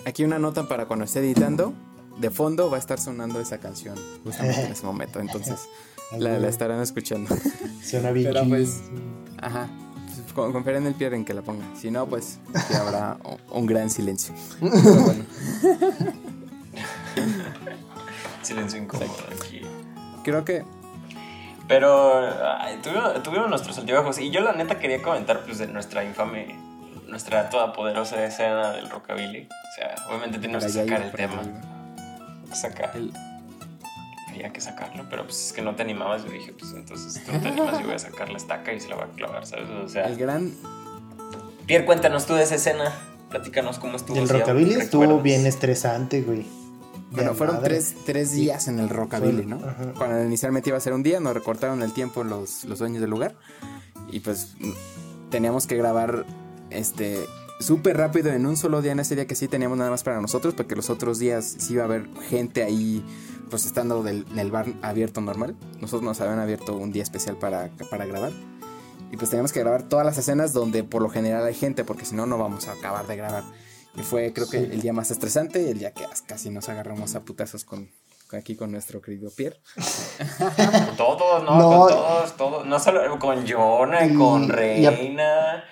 [0.07, 1.73] Aquí una nota para cuando esté editando.
[2.19, 5.21] De fondo va a estar sonando esa canción justamente en ese momento.
[5.21, 5.61] Entonces
[6.19, 7.35] la, la estarán escuchando.
[7.83, 8.81] Suena bien Pero pues,
[9.41, 9.69] ajá.
[10.35, 11.65] Pues, en el Pierre en que la ponga.
[11.81, 14.35] Si no, pues sí habrá un- un gran silencio.
[14.61, 15.25] Pero bueno,
[18.43, 19.61] Silencio incómodo aquí.
[20.25, 20.65] creo que
[21.69, 22.23] Pero
[22.61, 24.19] ay, tuvimos, tuvimos nuestros altibajos.
[24.19, 26.57] Y yo la neta quería comentar pues de nuestra infame,
[27.11, 29.47] nuestra todopoderosa escena del rockabilly.
[29.49, 31.43] O sea, obviamente tenemos que sacar el tema.
[32.53, 32.91] Sacar.
[32.97, 33.13] El-
[34.29, 36.25] Había que sacarlo, pero pues es que no te animabas.
[36.25, 38.81] Yo dije, pues entonces tú no te animas, yo voy a sacar la estaca y
[38.81, 39.69] se la voy a clavar, ¿sabes?
[39.69, 40.55] O sea, el gran
[41.67, 42.93] Pierre, cuéntanos tú de esa escena.
[43.29, 44.17] Platícanos cómo estuvo.
[44.19, 45.23] El rockabilly estuvo recuerdas.
[45.25, 46.45] bien estresante, güey.
[47.13, 49.57] Bueno, fueron tres, tres días en el rockabilly, ¿no?
[49.57, 49.93] Ajá.
[49.99, 53.11] Cuando inicialmente iba a ser un día, nos recortaron el tiempo los, los dueños del
[53.11, 53.35] lugar.
[54.11, 54.55] Y pues
[55.31, 56.25] teníamos que grabar
[56.71, 57.27] este
[57.61, 60.21] súper rápido en un solo día en ese día que sí teníamos nada más para
[60.21, 63.05] nosotros, porque los otros días sí iba a haber gente ahí,
[63.51, 65.55] pues estando del, del bar abierto normal.
[65.81, 68.33] Nosotros nos habían abierto un día especial para, para grabar.
[69.13, 72.05] Y pues teníamos que grabar todas las escenas donde por lo general hay gente, porque
[72.05, 73.43] si no, no vamos a acabar de grabar.
[73.97, 74.69] Y fue creo que Sí.
[74.73, 77.91] el día más estresante, el día que casi nos agarramos a putazos con,
[78.33, 79.61] aquí con nuestro querido Pierre.
[80.97, 81.57] Todos, ¿no?
[81.59, 81.69] No.
[81.71, 82.67] Con todos, todos.
[82.67, 85.65] No solo con Jonah, Y- con y a- Reina.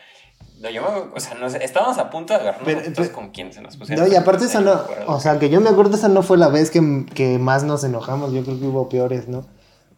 [0.61, 3.61] No, yo me, o sea, no sé, estábamos a punto de agarrarnos con quién se
[3.61, 4.05] nos pusieron.
[4.05, 6.49] No, y aparte esa no, o sea, que yo me acuerdo esa no fue la
[6.49, 9.47] vez que, que más nos enojamos, yo creo que hubo peores, ¿no?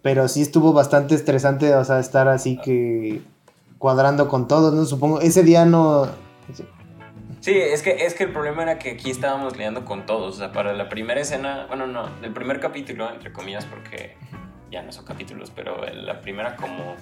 [0.02, 3.22] Pero sí estuvo bastante estresante, o sea, estar así que
[3.78, 4.84] cuadrando con todos, ¿no?
[4.84, 6.08] Supongo, ese día no...
[7.40, 10.34] Sí, es que, es que el problema era que aquí estábamos lidiando con todos.
[10.34, 14.16] O sea, para la primera escena, bueno, no, el primer capítulo, entre comillas, porque
[14.70, 16.96] ya no son capítulos, pero la primera como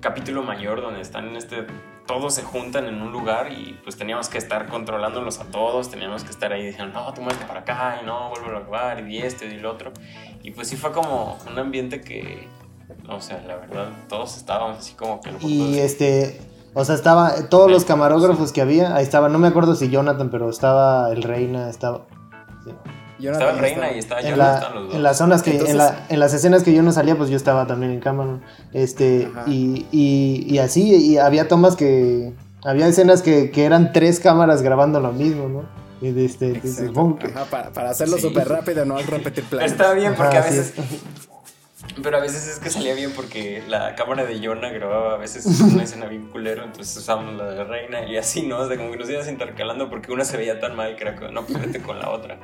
[0.00, 1.66] capítulo mayor donde están en este,
[2.06, 6.24] todos se juntan en un lugar y pues teníamos que estar controlándolos a todos, teníamos
[6.24, 9.18] que estar ahí diciendo, no, tú muévete para acá y no, vuelvo a grabar y
[9.18, 9.92] esto y lo otro.
[10.42, 12.48] Y pues sí fue como un ambiente que,
[13.08, 15.30] o sea, la verdad, todos estábamos así como que...
[15.40, 16.40] Y este,
[16.74, 20.30] O sea, estaba todos los camarógrafos que había, ahí estaba, no me acuerdo si Jonathan,
[20.30, 22.06] pero estaba el Reina, estaba...
[22.64, 22.72] sí.
[23.20, 24.94] Jonathan Estaba estaba- Reina y estaba En, Jonathan, la- los dos.
[24.96, 27.30] en las zonas que, Entonces- en, la- en las escenas que yo no salía, pues
[27.30, 28.38] yo estaba también en cámara.
[28.72, 32.32] Este, y, y, y así, y había tomas que,
[32.64, 35.62] había escenas que, que eran tres cámaras grabando lo mismo, ¿no?
[36.06, 38.22] Y de este, que- Ajá, para, para hacerlo Sí.
[38.22, 39.70] súper rápido, no repetir planos.
[39.70, 40.58] Está bien porque Ajá, a sí.
[40.58, 40.74] veces.
[42.02, 45.44] Pero a veces es que salía bien porque la cámara de Jonah grababa a veces
[45.60, 48.58] una escena bien culero, entonces usábamos la de Reina y así, ¿no?
[48.58, 51.16] O sea, como que nos íbamos intercalando porque una se veía tan mal que era
[51.16, 52.38] como, no, pues vete con la otra.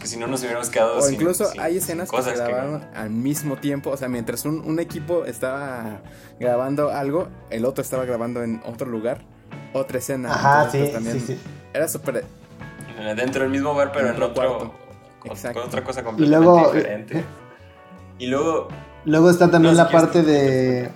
[0.00, 2.84] Que si no nos hubiéramos quedado O sin- incluso sin- hay escenas que se grabaron
[2.94, 3.90] al mismo tiempo.
[3.90, 6.00] O sea, mientras un, un equipo estaba
[6.40, 9.20] grabando algo, el otro estaba grabando en otro lugar,
[9.72, 10.32] otra escena.
[10.32, 11.38] Ajá, sí, pues, también sí, sí.
[11.72, 12.24] Era súper.
[13.16, 14.58] Dentro del mismo bar, pero En en otro cuarto.
[15.20, 15.60] con- Exacto.
[15.60, 17.24] Con otra cosa Y completamente luego, diferente.
[18.18, 18.68] Y luego.
[19.04, 20.88] Luego está también No, la parte de,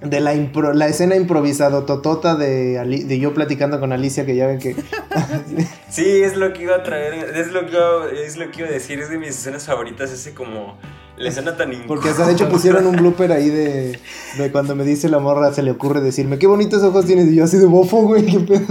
[0.00, 4.36] de la, impro- la escena improvisado totota de, Ali- de yo platicando con Alicia, que
[4.36, 4.76] ya ven que...
[5.90, 7.36] Sí, es lo que iba a traer.
[7.36, 8.98] Es lo que iba, es lo que iba a decir.
[9.00, 10.10] Es de mis escenas favoritas.
[10.10, 10.78] Ese como.
[11.18, 11.88] La escena tan incómoda.
[11.88, 13.98] Porque hasta de hecho pusieron un blooper ahí de,
[14.38, 17.34] de cuando me dice la morra, se le ocurre decirme, qué bonitos ojos tienes, y
[17.36, 18.64] yo así de bofo, güey, qué pedo.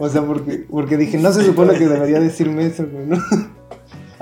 [0.00, 3.18] O sea, porque, porque dije, no se supone que debería decirme eso, güey, ¿no?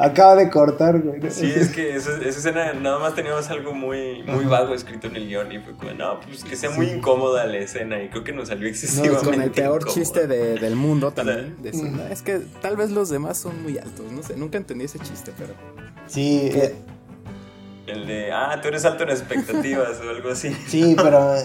[0.05, 1.21] Acaba de cortar, güey.
[1.21, 1.31] ¿no?
[1.31, 5.17] Sí, es que esa, esa escena nada más teníamos algo muy, muy vago escrito en
[5.17, 8.25] el guion y fue como, no, pues que sea muy incómoda la escena y creo
[8.25, 9.95] que nos salió excesivamente Con el peor incómoda.
[9.95, 11.55] chiste de- del mundo también.
[11.62, 14.11] sea, decir, "No, es que tal vez los demás son muy altos.
[14.11, 15.55] No sé, nunca entendí ese chiste, pero.
[16.09, 16.75] Sí, eh,
[17.87, 20.53] El de, ah, tú eres alto en expectativas o algo así.
[20.67, 21.35] sí, pero...
[21.37, 21.43] eh,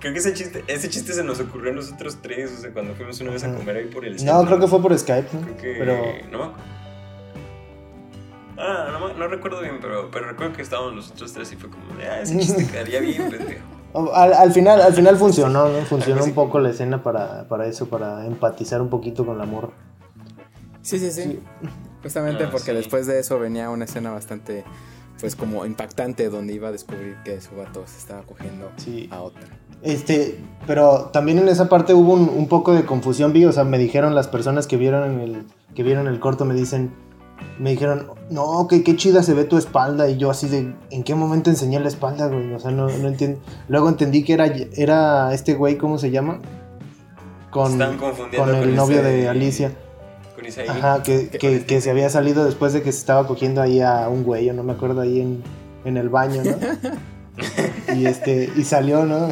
[0.00, 2.92] Creo que ese chiste, ese chiste se nos ocurrió a nosotros tres, o sea, cuando
[2.94, 4.46] fuimos una vez a comer ahí por el No, centro.
[4.46, 5.40] creo que fue por Skype, ¿no?
[5.42, 5.74] Creo que...
[5.78, 6.02] Pero...
[6.32, 6.52] No
[8.64, 11.96] Ah, no, no recuerdo bien, pero, pero recuerdo que estábamos nosotros tres y fue como,
[11.96, 13.64] de, ah, ese chiste quedaría bien, pendejo.
[14.14, 15.80] Al, al final, al final funcionó, ¿no?
[15.84, 19.68] Funcionó un poco la escena para, para eso, para empatizar un poquito con la morra.
[20.80, 21.40] Sí, sí, sí.
[22.02, 22.76] Justamente Ah, porque sí.
[22.76, 24.64] después de eso venía una escena bastante.
[25.20, 29.08] Pues como impactante, donde iba a descubrir que su vato se estaba cogiendo Sí.
[29.12, 29.42] a otra.
[29.82, 33.64] Este, pero también en esa parte hubo un, un poco de confusión, vi, o sea,
[33.64, 35.44] me dijeron las personas que vieron en el,
[35.74, 36.92] que vieron el corto, me dicen,
[37.58, 41.02] me dijeron, no, que qué chida se ve tu espalda, y yo así de, ¿en
[41.04, 42.52] qué momento enseñé la espalda, güey?
[42.52, 43.40] O sea, no, no entiendo.
[43.68, 46.40] Luego entendí que era, era este güey, ¿cómo se llama?
[47.50, 49.72] Con, Están confundiendo con el con novio de Alicia.
[50.34, 50.66] Con Isaí.
[50.68, 54.08] Ajá, que, que, que se había salido después de que se estaba cogiendo ahí a
[54.08, 55.42] un güey, yo no me acuerdo, ahí en,
[55.84, 56.56] en el baño, ¿no?
[57.94, 59.28] y este, y salió, ¿no?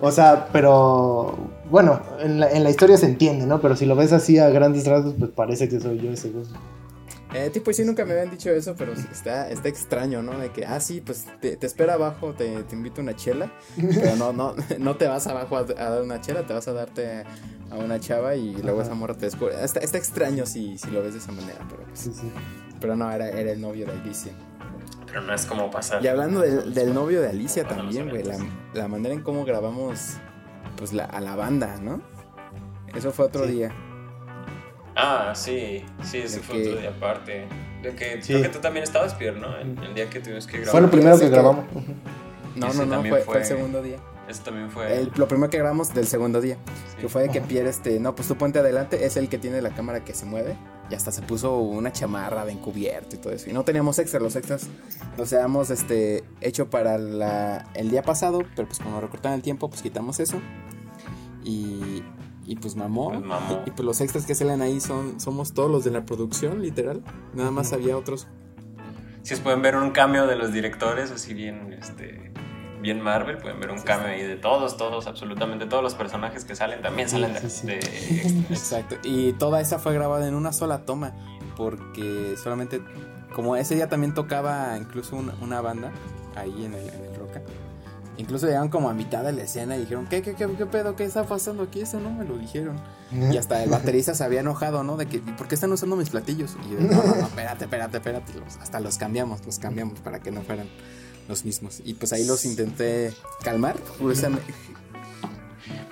[0.00, 1.36] O sea, pero
[1.70, 3.60] bueno, en la, en la historia se entiende, ¿no?
[3.60, 6.44] Pero si lo ves así a grandes rasgos, pues parece que soy yo ese güey.
[7.32, 10.36] Eh, tipo, sí, nunca me habían dicho eso, pero sí está, está extraño, ¿no?
[10.38, 13.52] De que, ah, sí, pues te, te espera abajo, te, te invito a una chela,
[13.76, 16.72] pero no, no, no te vas abajo a, a dar una chela, te vas a
[16.72, 17.22] darte
[17.70, 18.88] a una chava y luego Ajá.
[18.88, 19.54] esa morra te descubre.
[19.62, 22.32] Está, está extraño si, si lo ves de esa manera, pero pues, Sí, sí.
[22.80, 24.32] pero no, era, era el novio de Alicia.
[25.06, 26.04] Pero no es como pasar.
[26.04, 28.38] Y hablando del, del novio de Alicia también, güey, la,
[28.74, 30.14] la manera en cómo grabamos,
[30.76, 32.02] pues, la, a la banda, ¿no?
[32.94, 33.52] Eso fue otro Sí.
[33.52, 33.72] día.
[34.96, 37.46] Ah, sí, sí, ese De fue que- otro día aparte.
[37.82, 38.32] De que Sí.
[38.34, 39.56] creo que tú también estabas, Pierre, ¿no?
[39.56, 40.72] El, el día que tuvimos que grabar.
[40.72, 41.64] Fue lo primero que que- grabamos.
[42.56, 43.96] No, no, no, fue, fue el segundo día.
[44.28, 44.92] Eso también fue.
[44.96, 46.56] El- lo primero que grabamos del segundo día.
[46.94, 47.00] sí.
[47.00, 49.62] Que fue de que Pierre, este, no, pues tú ponte adelante, es el que tiene
[49.62, 50.56] la cámara que se mueve.
[50.90, 53.48] Y hasta se puso una chamarra de encubierto y todo eso.
[53.48, 54.66] Y no teníamos extras, los extras
[55.16, 59.70] los habíamos este, hecho para la, el día pasado, pero pues como recortaron el tiempo,
[59.70, 60.40] pues quitamos eso.
[61.44, 62.02] Y,
[62.50, 63.10] y pues mamó.
[63.10, 63.62] Pues mamó.
[63.64, 67.00] Y pues los extras que salen ahí son, somos todos los de la producción, literal.
[67.32, 68.26] Nada más había otros.
[69.22, 72.32] Si os pueden ver un cambio de los directores, así bien, este,
[72.82, 76.56] bien Marvel, pueden ver un cambio ahí de todos, todos, absolutamente todos los personajes que
[76.56, 77.66] salen también Sí, salen de, sí, sí.
[77.68, 78.44] de.
[78.50, 78.96] Exacto.
[79.04, 81.12] Y toda esa fue grabada en una sola toma.
[81.56, 82.80] Porque solamente,
[83.32, 85.92] como ese día también tocaba incluso una, una banda
[86.34, 87.42] ahí en el, en el Roca.
[88.20, 90.94] Incluso llegaron como a mitad de la escena y dijeron, ¿qué, qué, qué, qué pedo?
[90.94, 91.80] ¿Qué está pasando aquí?
[91.80, 92.78] Eso no me lo dijeron.
[93.10, 94.96] Y hasta el baterista se había enojado, ¿no?
[94.96, 96.56] De que, ¿y por qué están usando mis platillos?
[96.66, 98.34] Y yo, no, no, no, espérate, espérate, espérate.
[98.34, 100.68] Los- hasta los cambiamos, los cambiamos para que no fueran
[101.28, 101.80] los mismos.
[101.84, 103.76] Y pues ahí los intenté calmar.
[103.98, 104.52] Curiosamente,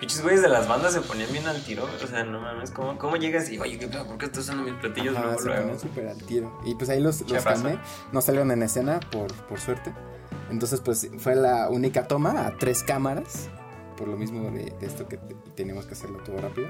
[0.01, 2.97] Pinches güeyes de las bandas se ponían bien al tiro, o sea, no mames, ¿cómo,
[2.99, 4.07] cómo llegas y, oye, ¿qué pedo?
[4.07, 6.61] ¿Por qué estás usando mis platillos Ajá, luego, se ponían súper al tiro.
[6.65, 7.79] Y pues ahí los, los calmé.
[8.13, 9.93] No salieron en escena, por, por suerte.
[10.51, 13.49] Entonces, pues fue la única toma a tres cámaras.
[13.97, 16.69] Por lo mismo de, de esto que te- teníamos que hacerlo todo rápido.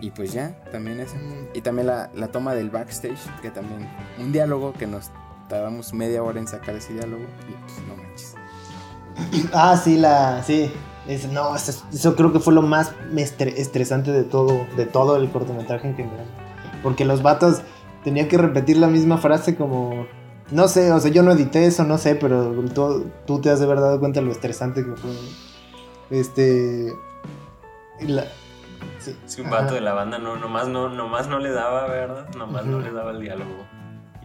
[0.00, 1.14] Y pues ya, también eso.
[1.52, 3.86] Y también la, la toma del backstage, que también
[4.18, 5.10] un diálogo que nos
[5.48, 7.22] tardamos media hora en sacar ese diálogo.
[7.48, 8.34] Y pues no manches.
[9.52, 10.42] Ah, sí, la.
[10.42, 10.72] Sí.
[11.06, 15.16] Es- no, eso, eso creo que fue lo más estre- estresante de todo, de todo
[15.16, 16.26] el cortometraje en general.
[16.82, 17.60] Porque los vatos
[18.04, 20.06] tenían que repetir la misma frase como...
[20.50, 23.60] No sé, o sea, yo no edité eso, no sé, pero tú, tú te has
[23.60, 25.10] de haber dado cuenta de lo estresante que fue.
[26.10, 26.92] Este...
[28.00, 28.24] la-
[28.98, 29.60] sí, Es que un ajá.
[29.62, 32.28] vato de la banda no, nomás, no, nomás no le daba, ¿verdad?
[32.36, 33.64] Nomás no le daba el diálogo.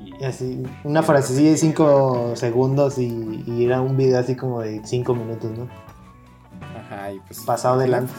[0.04, 4.62] Y- Y así, una frasecilla de 5 segundos y, y era un video así como
[4.62, 5.68] de 5 minutos, ¿no?
[6.80, 7.40] Ajá, y pues.
[7.42, 8.16] Pasado de lanza.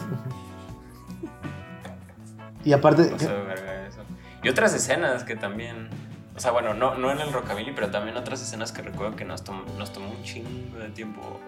[2.63, 3.99] Y aparte, pasó de verga eso.
[4.43, 5.89] Y otras escenas que también.
[6.37, 9.25] O sea, bueno, no, no en el rockabilly, pero también otras escenas que recuerdo que
[9.25, 11.39] nos, tom- nos tomó un chingo de tiempo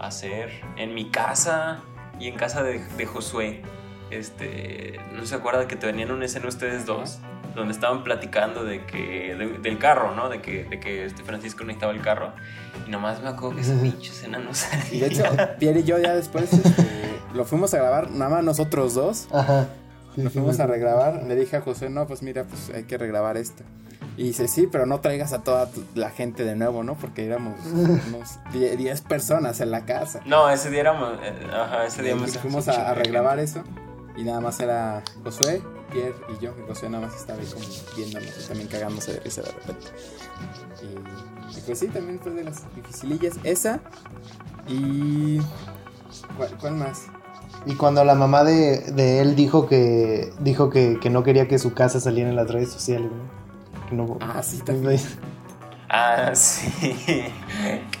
[0.00, 0.50] hacer.
[0.76, 1.80] En mi casa
[2.20, 3.62] y en casa de, de Josué.
[4.10, 4.98] Este.
[5.14, 7.18] ¿No se acuerda que te venían una escena ustedes dos?
[7.54, 9.34] Donde estaban platicando de que.
[9.34, 10.28] de- del carro, ¿no?
[10.28, 12.32] De que, de que este Francisco necesitaba el carro.
[12.86, 14.86] Y nomás me acuerdo que esa pinche escena no salía.
[14.92, 15.24] Y de hecho,
[15.58, 16.84] Pierre y yo ya después este,
[17.34, 19.28] lo fuimos a grabar, nada más nosotros dos.
[19.32, 19.68] ajá.
[20.14, 20.62] Sí, Lo fuimos sí.
[20.62, 21.22] a regrabar.
[21.24, 23.62] Le dije a José, no, pues mira, pues hay que regrabar esto.
[24.18, 26.96] Y dice, sí, pero no traigas a toda tu- la gente de nuevo, ¿no?
[26.96, 30.20] Porque éramos unos 10 personas en la casa.
[30.26, 31.18] No, ese día éramos.
[31.22, 33.62] eh, Ajá, ese día me fuimos a, a regrabar eso.
[34.16, 36.52] Y nada más era Josué, Pierre y yo.
[36.58, 37.64] Y Josué nada más estaba ahí como
[37.96, 39.86] viéndonos y también cagándose de risa de repente.
[40.82, 43.34] Y, y pues sí, también fue de las dificilillas.
[43.44, 43.78] Esa
[44.66, 45.38] y...
[46.36, 47.02] ¿Cuál, cuál más?
[47.66, 51.58] Y cuando la mamá de, de él dijo que dijo que, que no quería que
[51.60, 53.37] su casa saliera en las redes sociales, ¿no?
[53.90, 55.00] No- Ah, sí, también.
[55.90, 57.24] Ah, sí.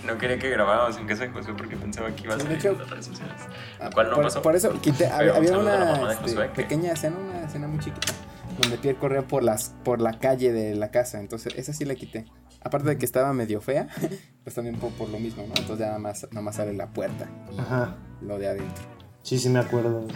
[0.06, 2.70] No quería que grabáramos en casa de Josué porque pensaba que iba a salir hecho-
[2.72, 3.34] en las redes sociales.
[3.80, 4.42] Ah, Lo cual no por, pasó.
[4.42, 8.12] por eso quité, había, una este, Josué, que- pequeña escena, una escena muy chiquita,
[8.60, 11.94] donde Pierre corría por las por la calle de la casa, entonces esa sí la
[11.94, 12.26] quité.
[12.60, 13.86] Aparte de que estaba medio fea,
[14.44, 15.48] pues también por, por lo mismo, ¿no?
[15.56, 17.96] Entonces ya nada más, nada más sale la puerta y Ajá.
[18.20, 18.84] lo de adentro.
[19.22, 20.06] Sí, sí me acuerdo.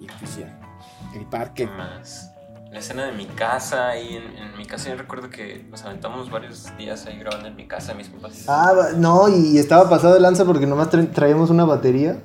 [0.00, 0.58] Y pues ya,
[1.14, 1.66] el parque.
[1.66, 2.32] ¿Qué más?
[2.78, 6.30] La escena de mi casa y en, en mi casa yo recuerdo que nos aventamos
[6.30, 8.44] varios días ahí grabando en mi casa, mis papás.
[8.46, 12.18] Ah, no, y estaba pasado de lanza porque nomás tra- traíamos una batería.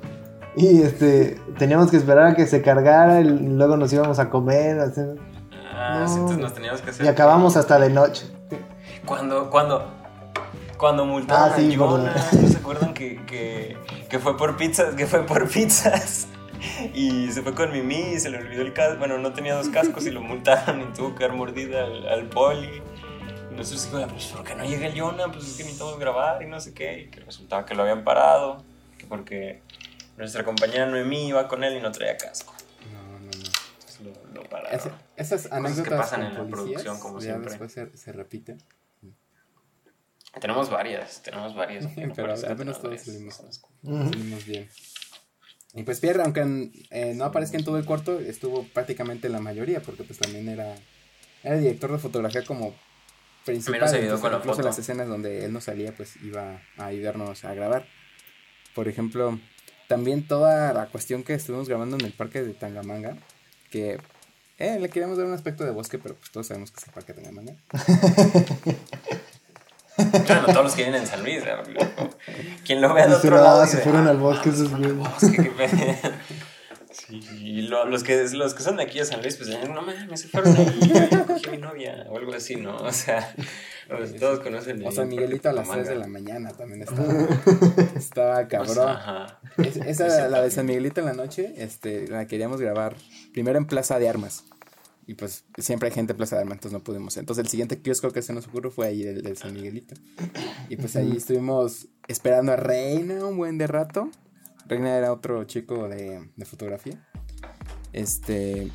[0.56, 4.78] Y este, teníamos que esperar a que se cargara y luego nos íbamos a comer.
[4.78, 5.00] así.
[5.74, 6.20] Ah, sí, No.
[6.20, 7.04] entonces nos teníamos que hacer.
[7.04, 8.24] Y acabamos hasta de noche.
[9.04, 9.84] Cuando, cuando,
[10.78, 13.76] cuando multaron Ah, sí, a Jonah, ¿no se acuerdan que, que,
[14.08, 14.94] que fue por pizzas?
[14.94, 16.28] Que fue por pizzas.
[16.94, 18.98] Y se fue con Mimi y se le olvidó el casco.
[18.98, 22.28] Bueno, no tenía dos cascos y lo multaron y tuvo que dar mordida al, al
[22.28, 22.82] poli.
[23.50, 25.30] Y nosotros dijimos, pues, ¿por qué no llega el Jonah?
[25.30, 27.00] Pues es que necesitamos grabar y no sé qué.
[27.02, 28.64] Y que resultaba que lo habían parado.
[28.98, 29.62] Que porque
[30.16, 32.52] nuestra compañera Noemí iba con él y no traía casco.
[32.92, 33.26] No, no, no.
[33.30, 34.74] Entonces lo, lo pararon.
[34.78, 37.50] Ese- esas que anécdotas pasan con en la producción, como ya siempre.
[37.50, 38.58] después se, se repiten.
[40.40, 41.86] Tenemos varias, tenemos varias.
[41.94, 43.34] Pero que apenas tenemos todos salimos.
[43.82, 44.68] Salimos bien.
[45.74, 49.40] Y pues Pierre, aunque eh, no aparezca en todo el corto, estuvo prácticamente en la
[49.40, 50.76] mayoría, porque pues también era,
[51.42, 52.74] era director de fotografía como
[53.44, 53.82] principal.
[53.82, 54.68] Entonces, con la incluso foto.
[54.68, 57.86] las escenas donde él no salía, pues iba a ayudarnos a grabar.
[58.74, 59.38] Por ejemplo,
[59.88, 63.16] también toda la cuestión que estuvimos grabando en el parque de Tangamanga,
[63.70, 63.98] que
[64.58, 66.94] eh, le queríamos dar un aspecto de bosque, pero pues todos sabemos que es el
[66.94, 67.56] parque de Tangamanga.
[69.96, 71.64] Bueno, todos los que vienen en San Luis, ¿verdad?
[72.64, 73.66] quien lo vea de otro lado.
[73.66, 74.96] se fueron "Ah, al bosque no, esos güeyes".
[74.96, 76.12] bosque, qué pedo".
[76.90, 79.74] Sí, y lo- los, que, los que son de aquí de San Luis, pues dicen,
[79.74, 80.78] no mames, se fueron ahí,
[81.10, 82.76] yo cogí a mi novia, o algo así, ¿no?
[82.76, 83.34] O sea,
[83.88, 84.80] pues, todos conocen.
[84.84, 87.12] O ahí San el Miguelito a las Parque 3 de la mañana también estaba,
[87.96, 88.88] estaba Pues, cabrón.
[88.96, 89.40] ajá.
[89.58, 92.94] Es- esa, la de San Miguelito en la noche, este, la queríamos grabar
[93.32, 94.44] primero en Plaza de Armas.
[95.06, 97.16] Y pues siempre hay gente en Plaza de Armas, entonces no pudimos.
[97.16, 99.94] Entonces el siguiente kiosco que se nos ocurrió fue ahí el del San Miguelito.
[100.68, 104.10] Y pues ahí estuvimos esperando a Reina un buen de rato.
[104.66, 107.06] Reina era otro chico de, de fotografía.
[107.92, 108.70] Este.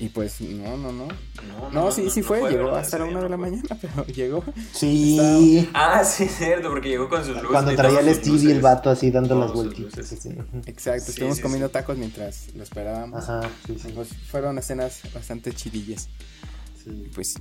[0.00, 1.06] Y pues no, no, no.
[1.06, 2.38] No, No, sí, sí fue.
[2.50, 2.78] llegó ¿verdad?
[2.80, 4.42] hasta la una de la mañana, pero llegó.
[4.72, 5.68] Sí.
[5.74, 7.50] Ah, sí, es cierto, porque llegó con sus luces.
[7.50, 10.10] Cuando traía el sus Stevie y el vato así dando las vueltitas.
[10.10, 10.30] así.
[10.66, 11.72] Exacto, Sí, estuvimos sí, comiendo sí.
[11.74, 13.22] tacos mientras lo esperábamos.
[13.28, 13.92] Ajá, sí, sí.
[13.94, 16.08] Pues fueron escenas bastante chidillas.
[16.86, 17.34] Y pues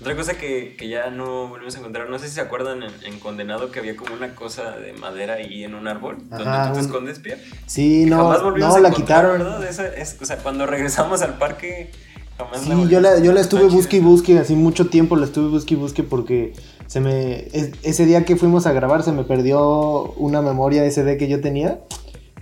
[0.00, 2.92] Otra cosa que, que ya no volvimos a encontrar, no sé si se acuerdan en,
[3.04, 6.68] en Condenado que había como una cosa de madera ahí en un árbol, Ajá, donde
[6.68, 7.42] tú te escondes, Pierre.
[7.66, 9.38] Sí, no, jamás volvimos no, la quitaron.
[9.38, 9.64] ¿verdad?
[9.64, 11.90] Esa es, o sea, cuando regresamos al parque,
[12.36, 15.48] jamás Sí, yo la, yo la estuve busque y busque, así mucho tiempo la estuve
[15.48, 16.52] busque y busque porque
[16.86, 17.48] se me...
[17.52, 21.40] es- ese día que fuimos a grabar se me perdió una memoria SD que yo
[21.40, 21.80] tenía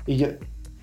[0.06, 0.26] y yo...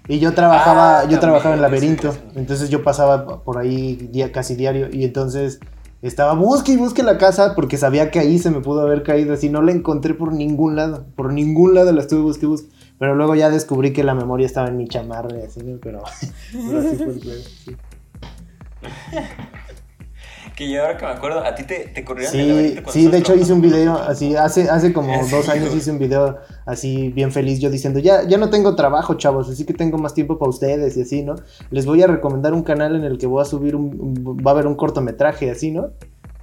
[0.06, 4.54] Y yo trabajaba, Ah, yo trabajaba en laberinto, entonces yo pasaba por ahí día, casi
[4.54, 5.62] diario y entonces
[6.08, 9.34] estaba busque y busque la casa porque sabía que ahí se me pudo haber caído
[9.34, 9.50] así.
[9.50, 11.06] No la encontré por ningún lado.
[11.16, 12.68] Por ningún lado la estuve busque y busque.
[13.00, 17.14] Pero luego ya descubrí que la memoria estaba en mi chamarra así, pero, así fue
[17.14, 17.76] el plan, sí.
[20.56, 22.92] Que yo ahora que me acuerdo, a ti te, te corrieron el Sí, laberinto cuando
[22.92, 25.80] sí, de hecho hice un video así, hace, hace como Sí, dos años güey.
[25.80, 26.38] hice un video
[26.68, 30.14] así bien feliz yo diciendo, ya, ya no tengo trabajo, chavos, así que tengo más
[30.14, 31.36] tiempo para ustedes y así, ¿no?
[31.72, 34.52] Les voy a recomendar un canal en el que voy a subir un, un- va
[34.52, 35.90] a haber un cortometraje así, ¿no?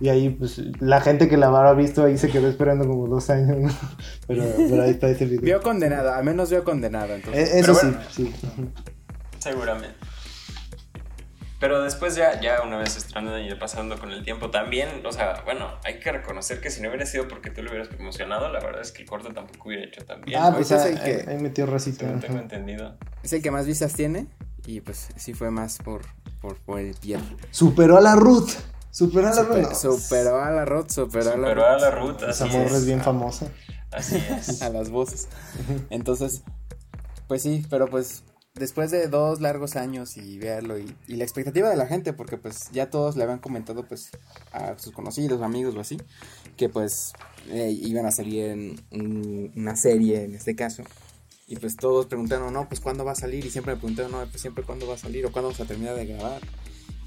[0.01, 3.29] Y ahí, pues, la gente que la habrá visto ahí se quedó esperando como dos
[3.31, 3.69] años, ¿no?
[4.27, 5.43] Pero, pero ahí está ese video.
[5.43, 7.15] Vio condenado, al menos vio condenado.
[7.15, 7.51] Entonces.
[7.55, 8.01] Eh, eso Pero sí, bueno.
[8.11, 8.33] sí.
[9.39, 9.95] Seguramente.
[11.61, 15.43] Pero después ya, ya una vez estrenando y pasando con el tiempo también, o sea,
[15.45, 18.61] bueno, hay que reconocer que si no hubiera sido porque tú lo hubieras promocionado, la
[18.61, 20.41] verdad es que el corto tampoco hubiera hecho tan bien.
[20.43, 22.19] Ah, pues ahorita ah, es el que- ahí metió racita.
[22.19, 22.97] tengo entendido.
[23.23, 24.27] Es el que más vistas tiene.
[24.67, 26.03] Y pues sí fue más por,
[26.41, 27.25] por, por el Pierre.
[27.51, 28.51] Superó a la Ruth.
[28.91, 29.75] Superó a la Super- Ruth.
[29.75, 32.23] superó a la Ruth, superó, Superó a a la la Ruth.
[32.29, 33.49] Esa morra es bien Ah, famosa.
[33.91, 34.63] Así es.
[34.63, 35.29] a las voces.
[35.91, 36.43] Entonces,
[37.29, 38.23] pues sí, pero pues
[38.55, 42.71] después de dos largos años y verlo y, la expectativa de la gente, porque pues
[42.73, 44.11] ya todos le habían comentado pues
[44.53, 45.99] a sus conocidos, amigos o así,
[46.57, 47.13] que pues
[47.49, 50.83] eh, iban a salir en un- una serie en este caso.
[51.47, 54.25] Y pues todos preguntaron, no, pues cuándo va a salir y siempre me preguntaron, no,
[54.27, 56.41] pues siempre cuándo va a salir o cuándo vamos a terminar de grabar.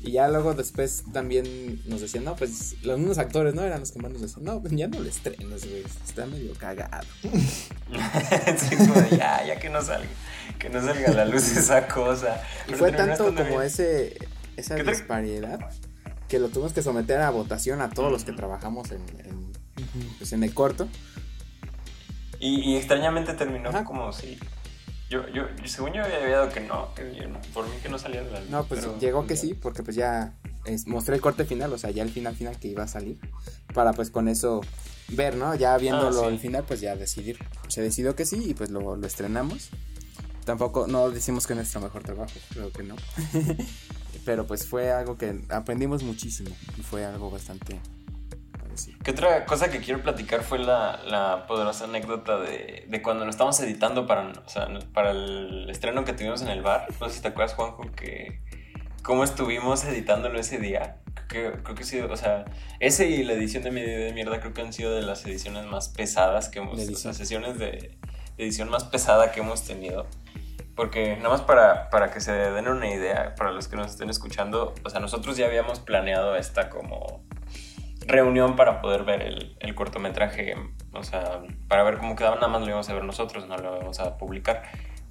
[0.06, 3.64] Y ya luego después también nos decían, no, pues los mismos actores, ¿no?
[3.64, 6.54] Eran los que más nos decían, no, pues ya no lo estrenes, güey, está medio
[6.56, 7.08] cagado.
[8.58, 10.10] Sí, como de, ya, ya que no salga,
[10.60, 12.42] que no salga a la luz esa cosa.
[12.64, 13.62] Y Pero fue tanto como bien.
[13.62, 14.18] ese
[14.58, 15.60] esa disparidad
[16.28, 19.52] que lo tuvimos que someter a votación a todos los que trabajamos en, en,
[20.18, 20.88] pues, en el corto.
[22.40, 23.84] Y, y extrañamente terminó Ajá.
[23.86, 24.38] como si.
[25.10, 28.24] Yo, yo, según yo había dado que no, que yo por mí que no salía
[28.24, 28.50] de la luz.
[28.50, 30.34] No, pues pero- llegó que sí, porque pues ya
[30.66, 33.20] es- mostré el corte final, o sea, ya el final final que iba a salir,
[33.74, 34.62] para pues con eso
[35.10, 35.54] ver, ¿no?
[35.56, 36.34] Ya viéndolo Ah, sí.
[36.34, 37.38] al final, pues ya decidir.
[37.68, 39.70] Se decidió que sí y pues lo, lo estrenamos.
[40.46, 42.96] Tampoco, no decimos que es nuestro mejor trabajo, creo que no.
[44.26, 47.80] Pero pues fue algo que aprendimos muchísimo y fue algo bastante...
[48.76, 48.96] sí.
[49.04, 53.36] Que otra cosa que quiero platicar fue la, la poderosa anécdota de, de cuando nos
[53.36, 56.88] estábamos editando para, o sea, para el estreno que tuvimos en el bar.
[57.00, 58.42] No sé si te acuerdas, Juanjo, que
[59.04, 60.98] cómo estuvimos editándolo ese día.
[61.28, 62.46] Creo que, creo que sí, o sea,
[62.80, 65.66] ese y la edición de mi de mierda creo que han sido de las ediciones
[65.66, 67.98] más pesadas que hemos, o sea, sesiones de,
[68.38, 70.08] de edición más pesada que hemos tenido.
[70.76, 74.10] Porque nada más para, para que se den una idea, para los que nos estén
[74.10, 77.24] escuchando, o sea, nosotros ya habíamos planeado esta como
[78.08, 80.56] reunión para poder ver el, el cortometraje,
[80.94, 83.78] o sea, para ver cómo quedaba, nada más lo íbamos a ver nosotros, no lo
[83.78, 84.64] íbamos a publicar.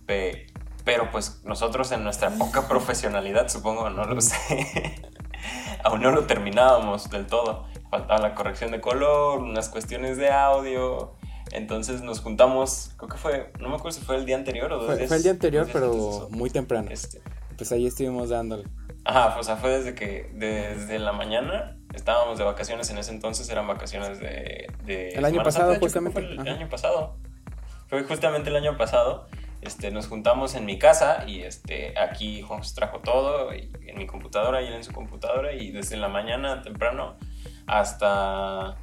[0.07, 0.47] Pe-
[0.85, 4.37] pero pues nosotros en nuestra poca profesionalidad, supongo, no lo sé,
[5.85, 7.67] aún no lo terminábamos del todo.
[7.91, 11.15] Faltaba la corrección de color, unas cuestiones de audio.
[11.53, 14.77] Entonces nos juntamos, creo que fue, no me acuerdo si fue el día anterior o
[14.79, 15.09] dos Fue, días.
[15.09, 16.89] fue el día anterior, pero muy temprano.
[16.91, 17.21] Este,
[17.59, 18.65] Pues ahí estuvimos dándole.
[19.05, 23.49] Ajá, o sea, fue desde que, desde la mañana, estábamos de vacaciones, en ese entonces
[23.51, 24.71] eran vacaciones de...
[24.85, 26.51] de El año pasado, Santa, justamente, Fue el, ajá.
[26.53, 27.17] año pasado.
[27.89, 29.27] Fue justamente el año pasado.
[29.61, 34.07] Este, nos juntamos en mi casa y este, aquí Juan trajo todo, y en mi
[34.07, 37.17] computadora y él en su computadora, y desde la mañana temprano
[37.69, 38.77] hasta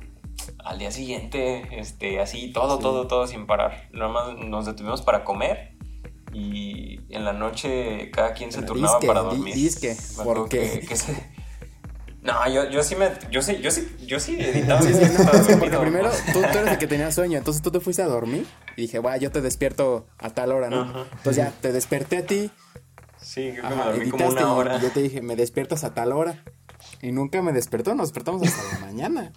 [0.63, 2.81] al día siguiente, este, así, todo, Sí.
[2.83, 3.89] todo, todo sin parar.
[3.91, 5.73] Nada más nos detuvimos para comer
[6.31, 9.53] y en la noche cada quien se turnaba disque, para dormir.
[9.53, 10.79] disque, Me acuerdo ¿por qué?
[10.79, 11.29] que- que se-
[12.31, 14.81] No, yo, yo sí me, yo sí, yo sí, yo sí editaba.
[14.81, 17.11] Sí, sí, no, estaba es que porque dormido, primero tú, tú eres el que tenía
[17.11, 20.51] sueño, entonces tú te fuiste a dormir y dije, guau, yo te despierto a tal
[20.51, 20.81] hora, ¿no?
[20.81, 21.05] Ajá.
[21.11, 22.51] Entonces ya te desperté a ti,
[23.21, 24.77] Sí, creo que me dormí como editaste una y- hora.
[24.77, 26.43] y yo te dije, me despiertas a tal hora.
[27.01, 29.33] Y nunca me despertó, nos despertamos hasta la mañana.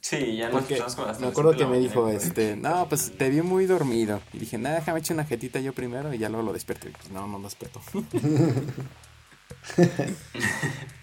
[0.00, 2.56] Sí, ya nos Porque escuchamos como hasta me las acuerdo que me mañana, dijo, este,
[2.56, 4.20] no, pues te vi muy dormido.
[4.32, 6.88] Y dije, nada, déjame echar una jetita yo primero y ya luego lo despierto.
[6.88, 7.80] Y pues no, no despertó.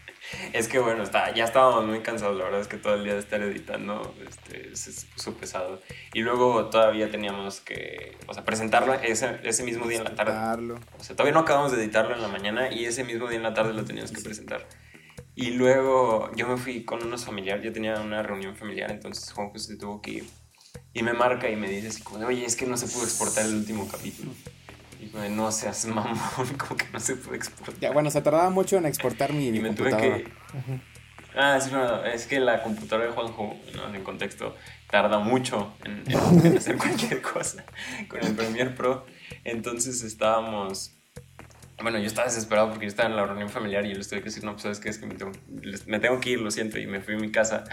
[0.54, 3.14] Es que bueno, está, ya estábamos muy cansados, la verdad es que todo el día
[3.14, 5.82] de estar editando este, se puso pesado.
[6.14, 10.32] Y luego todavía teníamos que, o sea, presentarlo ese, ese mismo día en la tarde.
[10.98, 13.43] O sea, todavía no acabamos de editarlo en la mañana y ese mismo día en
[13.43, 14.68] la tarde lo teníamos que presentar.
[15.36, 19.50] Y luego yo me fui con unos familiares, yo tenía una reunión familiar, entonces Juan
[19.50, 20.30] José tuvo que ir.
[20.93, 23.46] Y me marca y me dice así como, oye, es que no se pudo exportar
[23.46, 24.32] el último capítulo.
[25.00, 26.18] Y no seas mamón,
[26.58, 27.80] como que no se pudo exportar.
[27.80, 30.28] Ya, bueno, se tardaba mucho en exportar mi, Y mi me tuve que...
[31.38, 34.56] Ah, sí, no, es que la computadora de Juanjo, no, en contexto,
[34.89, 37.66] tarda mucho en, en- en hacer cualquier cosa
[38.08, 39.06] con el Premiere Pro.
[39.43, 40.91] Entonces estábamos
[41.82, 44.20] bueno, yo estaba desesperado porque yo estaba en la reunión familiar y yo les tuve
[44.20, 45.34] que decir, no, pues sabes qué es que me tengo,
[45.88, 47.66] me tengo que ir, lo siento, y me fui a mi casa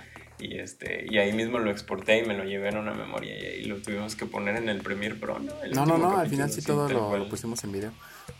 [0.43, 3.47] y, este, y ahí mismo lo exporté y me lo llevé en una memoria y
[3.47, 5.53] ahí lo tuvimos que poner en el Premiere Pro, ¿no?
[5.73, 7.93] no, no, no, al final sí todo lo, pusimos en video.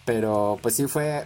[0.05, 1.25] Pero pues sí fue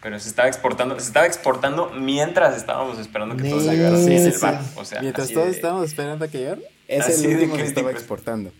[0.00, 4.26] pero se estaba exportando, se estaba exportando mientras estábamos esperando que todo llegara así en
[4.26, 4.60] el bar.
[4.76, 7.90] O sea, mientras todos estábamos esperando a que llegara, es el último que se estaba
[7.90, 8.52] exportando.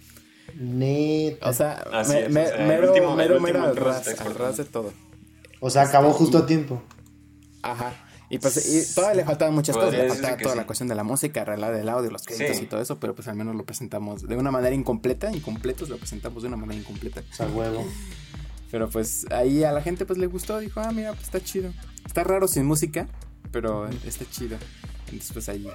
[0.55, 1.49] Neta.
[1.49, 1.85] O sea,
[2.29, 4.93] mero, mero, mero al ras, al ras de todo.
[5.61, 6.83] O sea, acabó justo a tiempo.
[7.63, 7.93] Ajá.
[8.31, 11.03] Y pues y todavía le faltaban muchas cosas, le faltaba toda la cuestión de la
[11.03, 14.29] música, arreglar del audio, los créditos y todo eso, pero pues al menos lo presentamos
[14.29, 17.23] de una manera incompleta, incompletos lo presentamos de una manera incompleta.
[17.31, 17.87] O sea, huevo.
[18.71, 21.73] Pero pues ahí a la gente pues le gustó, dijo, ah, mira, pues está chido.
[22.05, 23.09] Está raro sin música,
[23.51, 24.59] pero está chido.
[25.07, 25.67] Entonces pues ahí...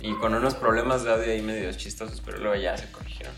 [0.00, 3.34] Y con unos problemas de audio ahí medio chistosos, pero luego ya se corrigieron.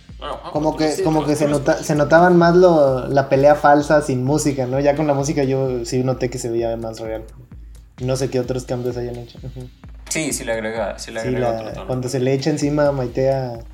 [0.52, 4.66] como que, como que se, nota, se notaban más lo, la pelea falsa sin música,
[4.66, 4.78] ¿no?
[4.78, 7.24] Ya con la música yo sí noté que se veía más real.
[8.00, 9.38] No sé qué otros cambios hayan hecho.
[10.11, 13.64] Sí, sí le agrega, sí le agrega Cuando se le echa encima a Maite a,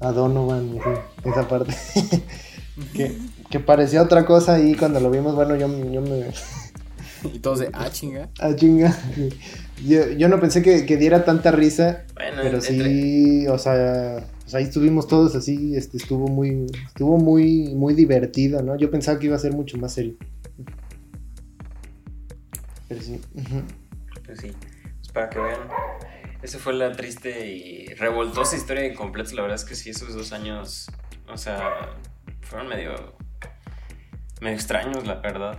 [0.00, 0.78] Donovan,
[1.24, 1.74] esa parte.
[2.94, 3.18] que,
[3.50, 6.26] que parecía otra cosa y cuando lo vimos, bueno, yo, yo me...
[7.34, 8.28] Y todos de, ah, chinga.
[8.38, 8.96] Ah, chinga.
[9.86, 15.06] Yo, yo no pensé que, que, diera tanta risa, pero sí, o sea, ahí estuvimos
[15.06, 18.76] todos así, este, estuvo muy, estuvo muy, muy divertido, ¿no?
[18.76, 20.16] Yo pensaba que iba a ser mucho más serio.
[22.88, 23.20] Pero sí.
[24.26, 24.50] Pues sí,
[24.96, 25.60] pues para que vean,
[26.42, 30.12] esa fue la triste y revoltosa historia de completos, la verdad es que sí, esos
[30.12, 30.90] dos años,
[31.32, 31.94] o sea,
[32.40, 33.16] fueron medio
[34.40, 35.58] me extraño, la verdad.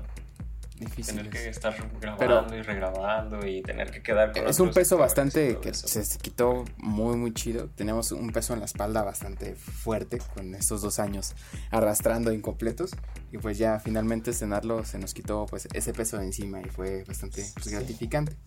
[0.79, 1.17] Difícil.
[1.17, 5.57] Tener que estar grabando y regrabando y tener que quedar con Es un peso bastante
[5.57, 7.67] que se quitó muy, muy chido.
[7.75, 11.35] Tenemos un peso en la espalda bastante fuerte con estos dos años
[11.69, 12.91] arrastrando incompletos.
[13.31, 17.03] Y pues ya finalmente cenarlo se nos quitó pues ese peso de encima y fue
[17.03, 18.37] bastante pues, gratificante.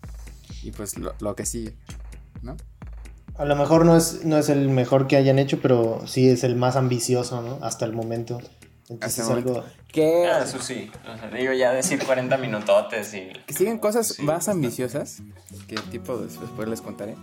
[0.63, 1.75] Y pues lo, que sigue,
[2.41, 2.57] ¿no?
[3.35, 6.43] A lo mejor no es, no es el mejor que hayan hecho, pero sí es
[6.43, 7.59] el más ambicioso, ¿no?
[7.63, 8.41] Hasta el momento.
[8.89, 9.63] Entonces algo...
[9.91, 10.27] Que...
[10.27, 10.91] Ah, eso sí.
[11.37, 13.29] digo, ya decir 40 minutotes y...
[13.45, 15.21] Que siguen cosas más ambiciosas,
[15.67, 17.15] que tipo después les contaré.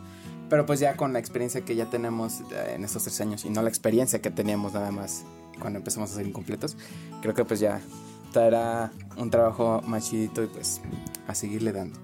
[0.48, 3.50] Pero pues ya con la experiencia que ya tenemos eh, en estos tres años y
[3.50, 5.24] no la experiencia que teníamos nada más
[5.60, 6.76] cuando empezamos a ser incompletos,
[7.22, 7.80] creo que pues ya
[8.26, 10.80] estará un trabajo más chidito y pues
[11.28, 12.00] a seguirle dando.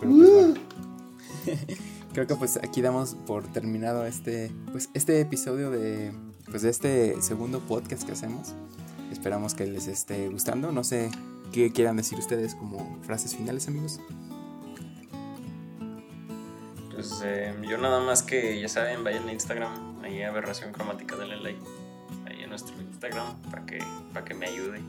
[0.00, 0.54] Pero pues bueno.
[2.12, 6.12] creo que pues aquí damos por terminado este pues este episodio de
[6.50, 8.54] pues de este segundo podcast que hacemos.
[9.12, 10.72] Esperamos que les esté gustando.
[10.72, 11.10] No sé
[11.52, 14.00] qué quieran decir ustedes como frases finales, amigos.
[16.92, 21.40] Pues eh, yo nada más que ya saben, vayan a Instagram, ahí aberración cromática, denle
[21.40, 21.60] like
[22.26, 23.78] ahí en nuestro Instagram para que,
[24.12, 24.80] para que me ayude.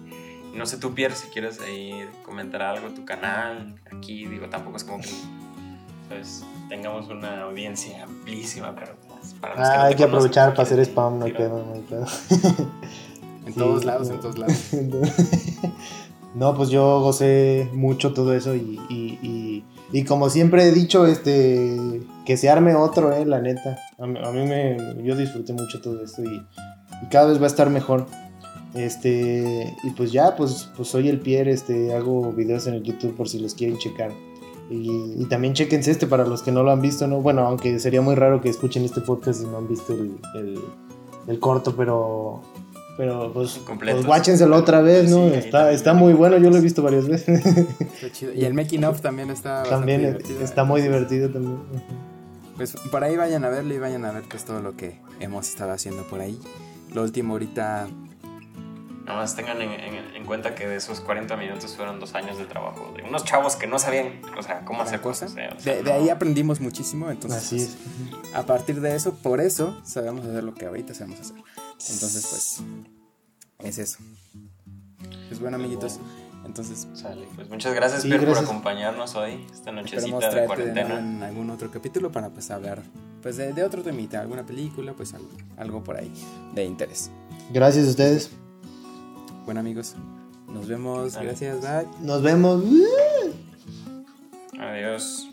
[0.53, 4.83] no sé tú, Pierre, si quieres ahí comentar algo, tu canal, aquí, digo, tampoco es
[4.83, 5.09] como que
[6.71, 8.93] tengamos una audiencia amplísima, pero
[9.41, 12.05] para los ah, hay que aprovechar para hacer spam, no hay pedo, no hay pedo.
[13.43, 14.69] En todos lados, en todos lados.
[16.35, 18.79] no, pues yo gocé mucho todo eso y,
[19.91, 23.79] y, como siempre he dicho, este, que se arme otro, eh, la neta.
[23.97, 26.45] A, mí me, yo disfruté mucho todo esto y,
[27.09, 28.05] cada vez va a estar mejor.
[28.75, 33.17] Este, y pues ya, pues, pues soy el Pierre, este, hago videos en el YouTube
[33.17, 34.11] por si los quieren checar.
[34.71, 37.21] Y, también chequense este para los que no lo han visto, ¿no?
[37.21, 40.59] Bueno, aunque sería muy raro que escuchen este podcast si no han visto el,
[41.27, 42.41] el corto, pero
[42.97, 45.25] pero pues, pues guáchenselo otra vez, ¿no?
[45.27, 47.41] está, está muy bueno, yo lo he visto varias veces.
[48.35, 51.57] Y el making of también está También divertido, está muy divertido también.
[52.55, 55.49] Pues por ahí vayan a verlo y vayan a ver pues todo lo que hemos
[55.49, 56.37] estado haciendo por ahí.
[56.93, 57.87] Lo último ahorita...
[59.11, 62.93] Nada más tengan en, cuenta que de esos 40 minutos fueron dos años de trabajo.
[62.95, 65.35] De unos chavos que no sabían, o sea, cómo hacer cosas.
[65.35, 67.43] de, ahí aprendimos muchísimo, entonces...
[67.43, 67.75] Así es.
[68.33, 71.35] a partir de eso, por eso, sabemos hacer lo que ahorita sabemos hacer.
[71.35, 72.63] Entonces, pues,
[73.59, 73.99] es eso.
[75.27, 75.99] Pues bueno, amiguitos.
[76.45, 77.27] Entonces, sale.
[77.35, 80.99] Pues muchas gracias, Pierre, por acompañarnos hoy, esta nochecita de cuarentena.
[80.99, 82.81] en algún otro capítulo para pues hablar
[83.21, 85.13] pues de, otro temita, alguna película, pues
[85.57, 86.13] algo, por ahí
[86.55, 87.11] de interés.
[87.51, 88.31] Gracias a ustedes.
[89.51, 89.97] Bueno, amigos,
[90.47, 91.13] nos vemos.
[91.17, 91.85] Gracias, bye.
[91.99, 92.63] Nos vemos.
[94.57, 95.29] Adiós.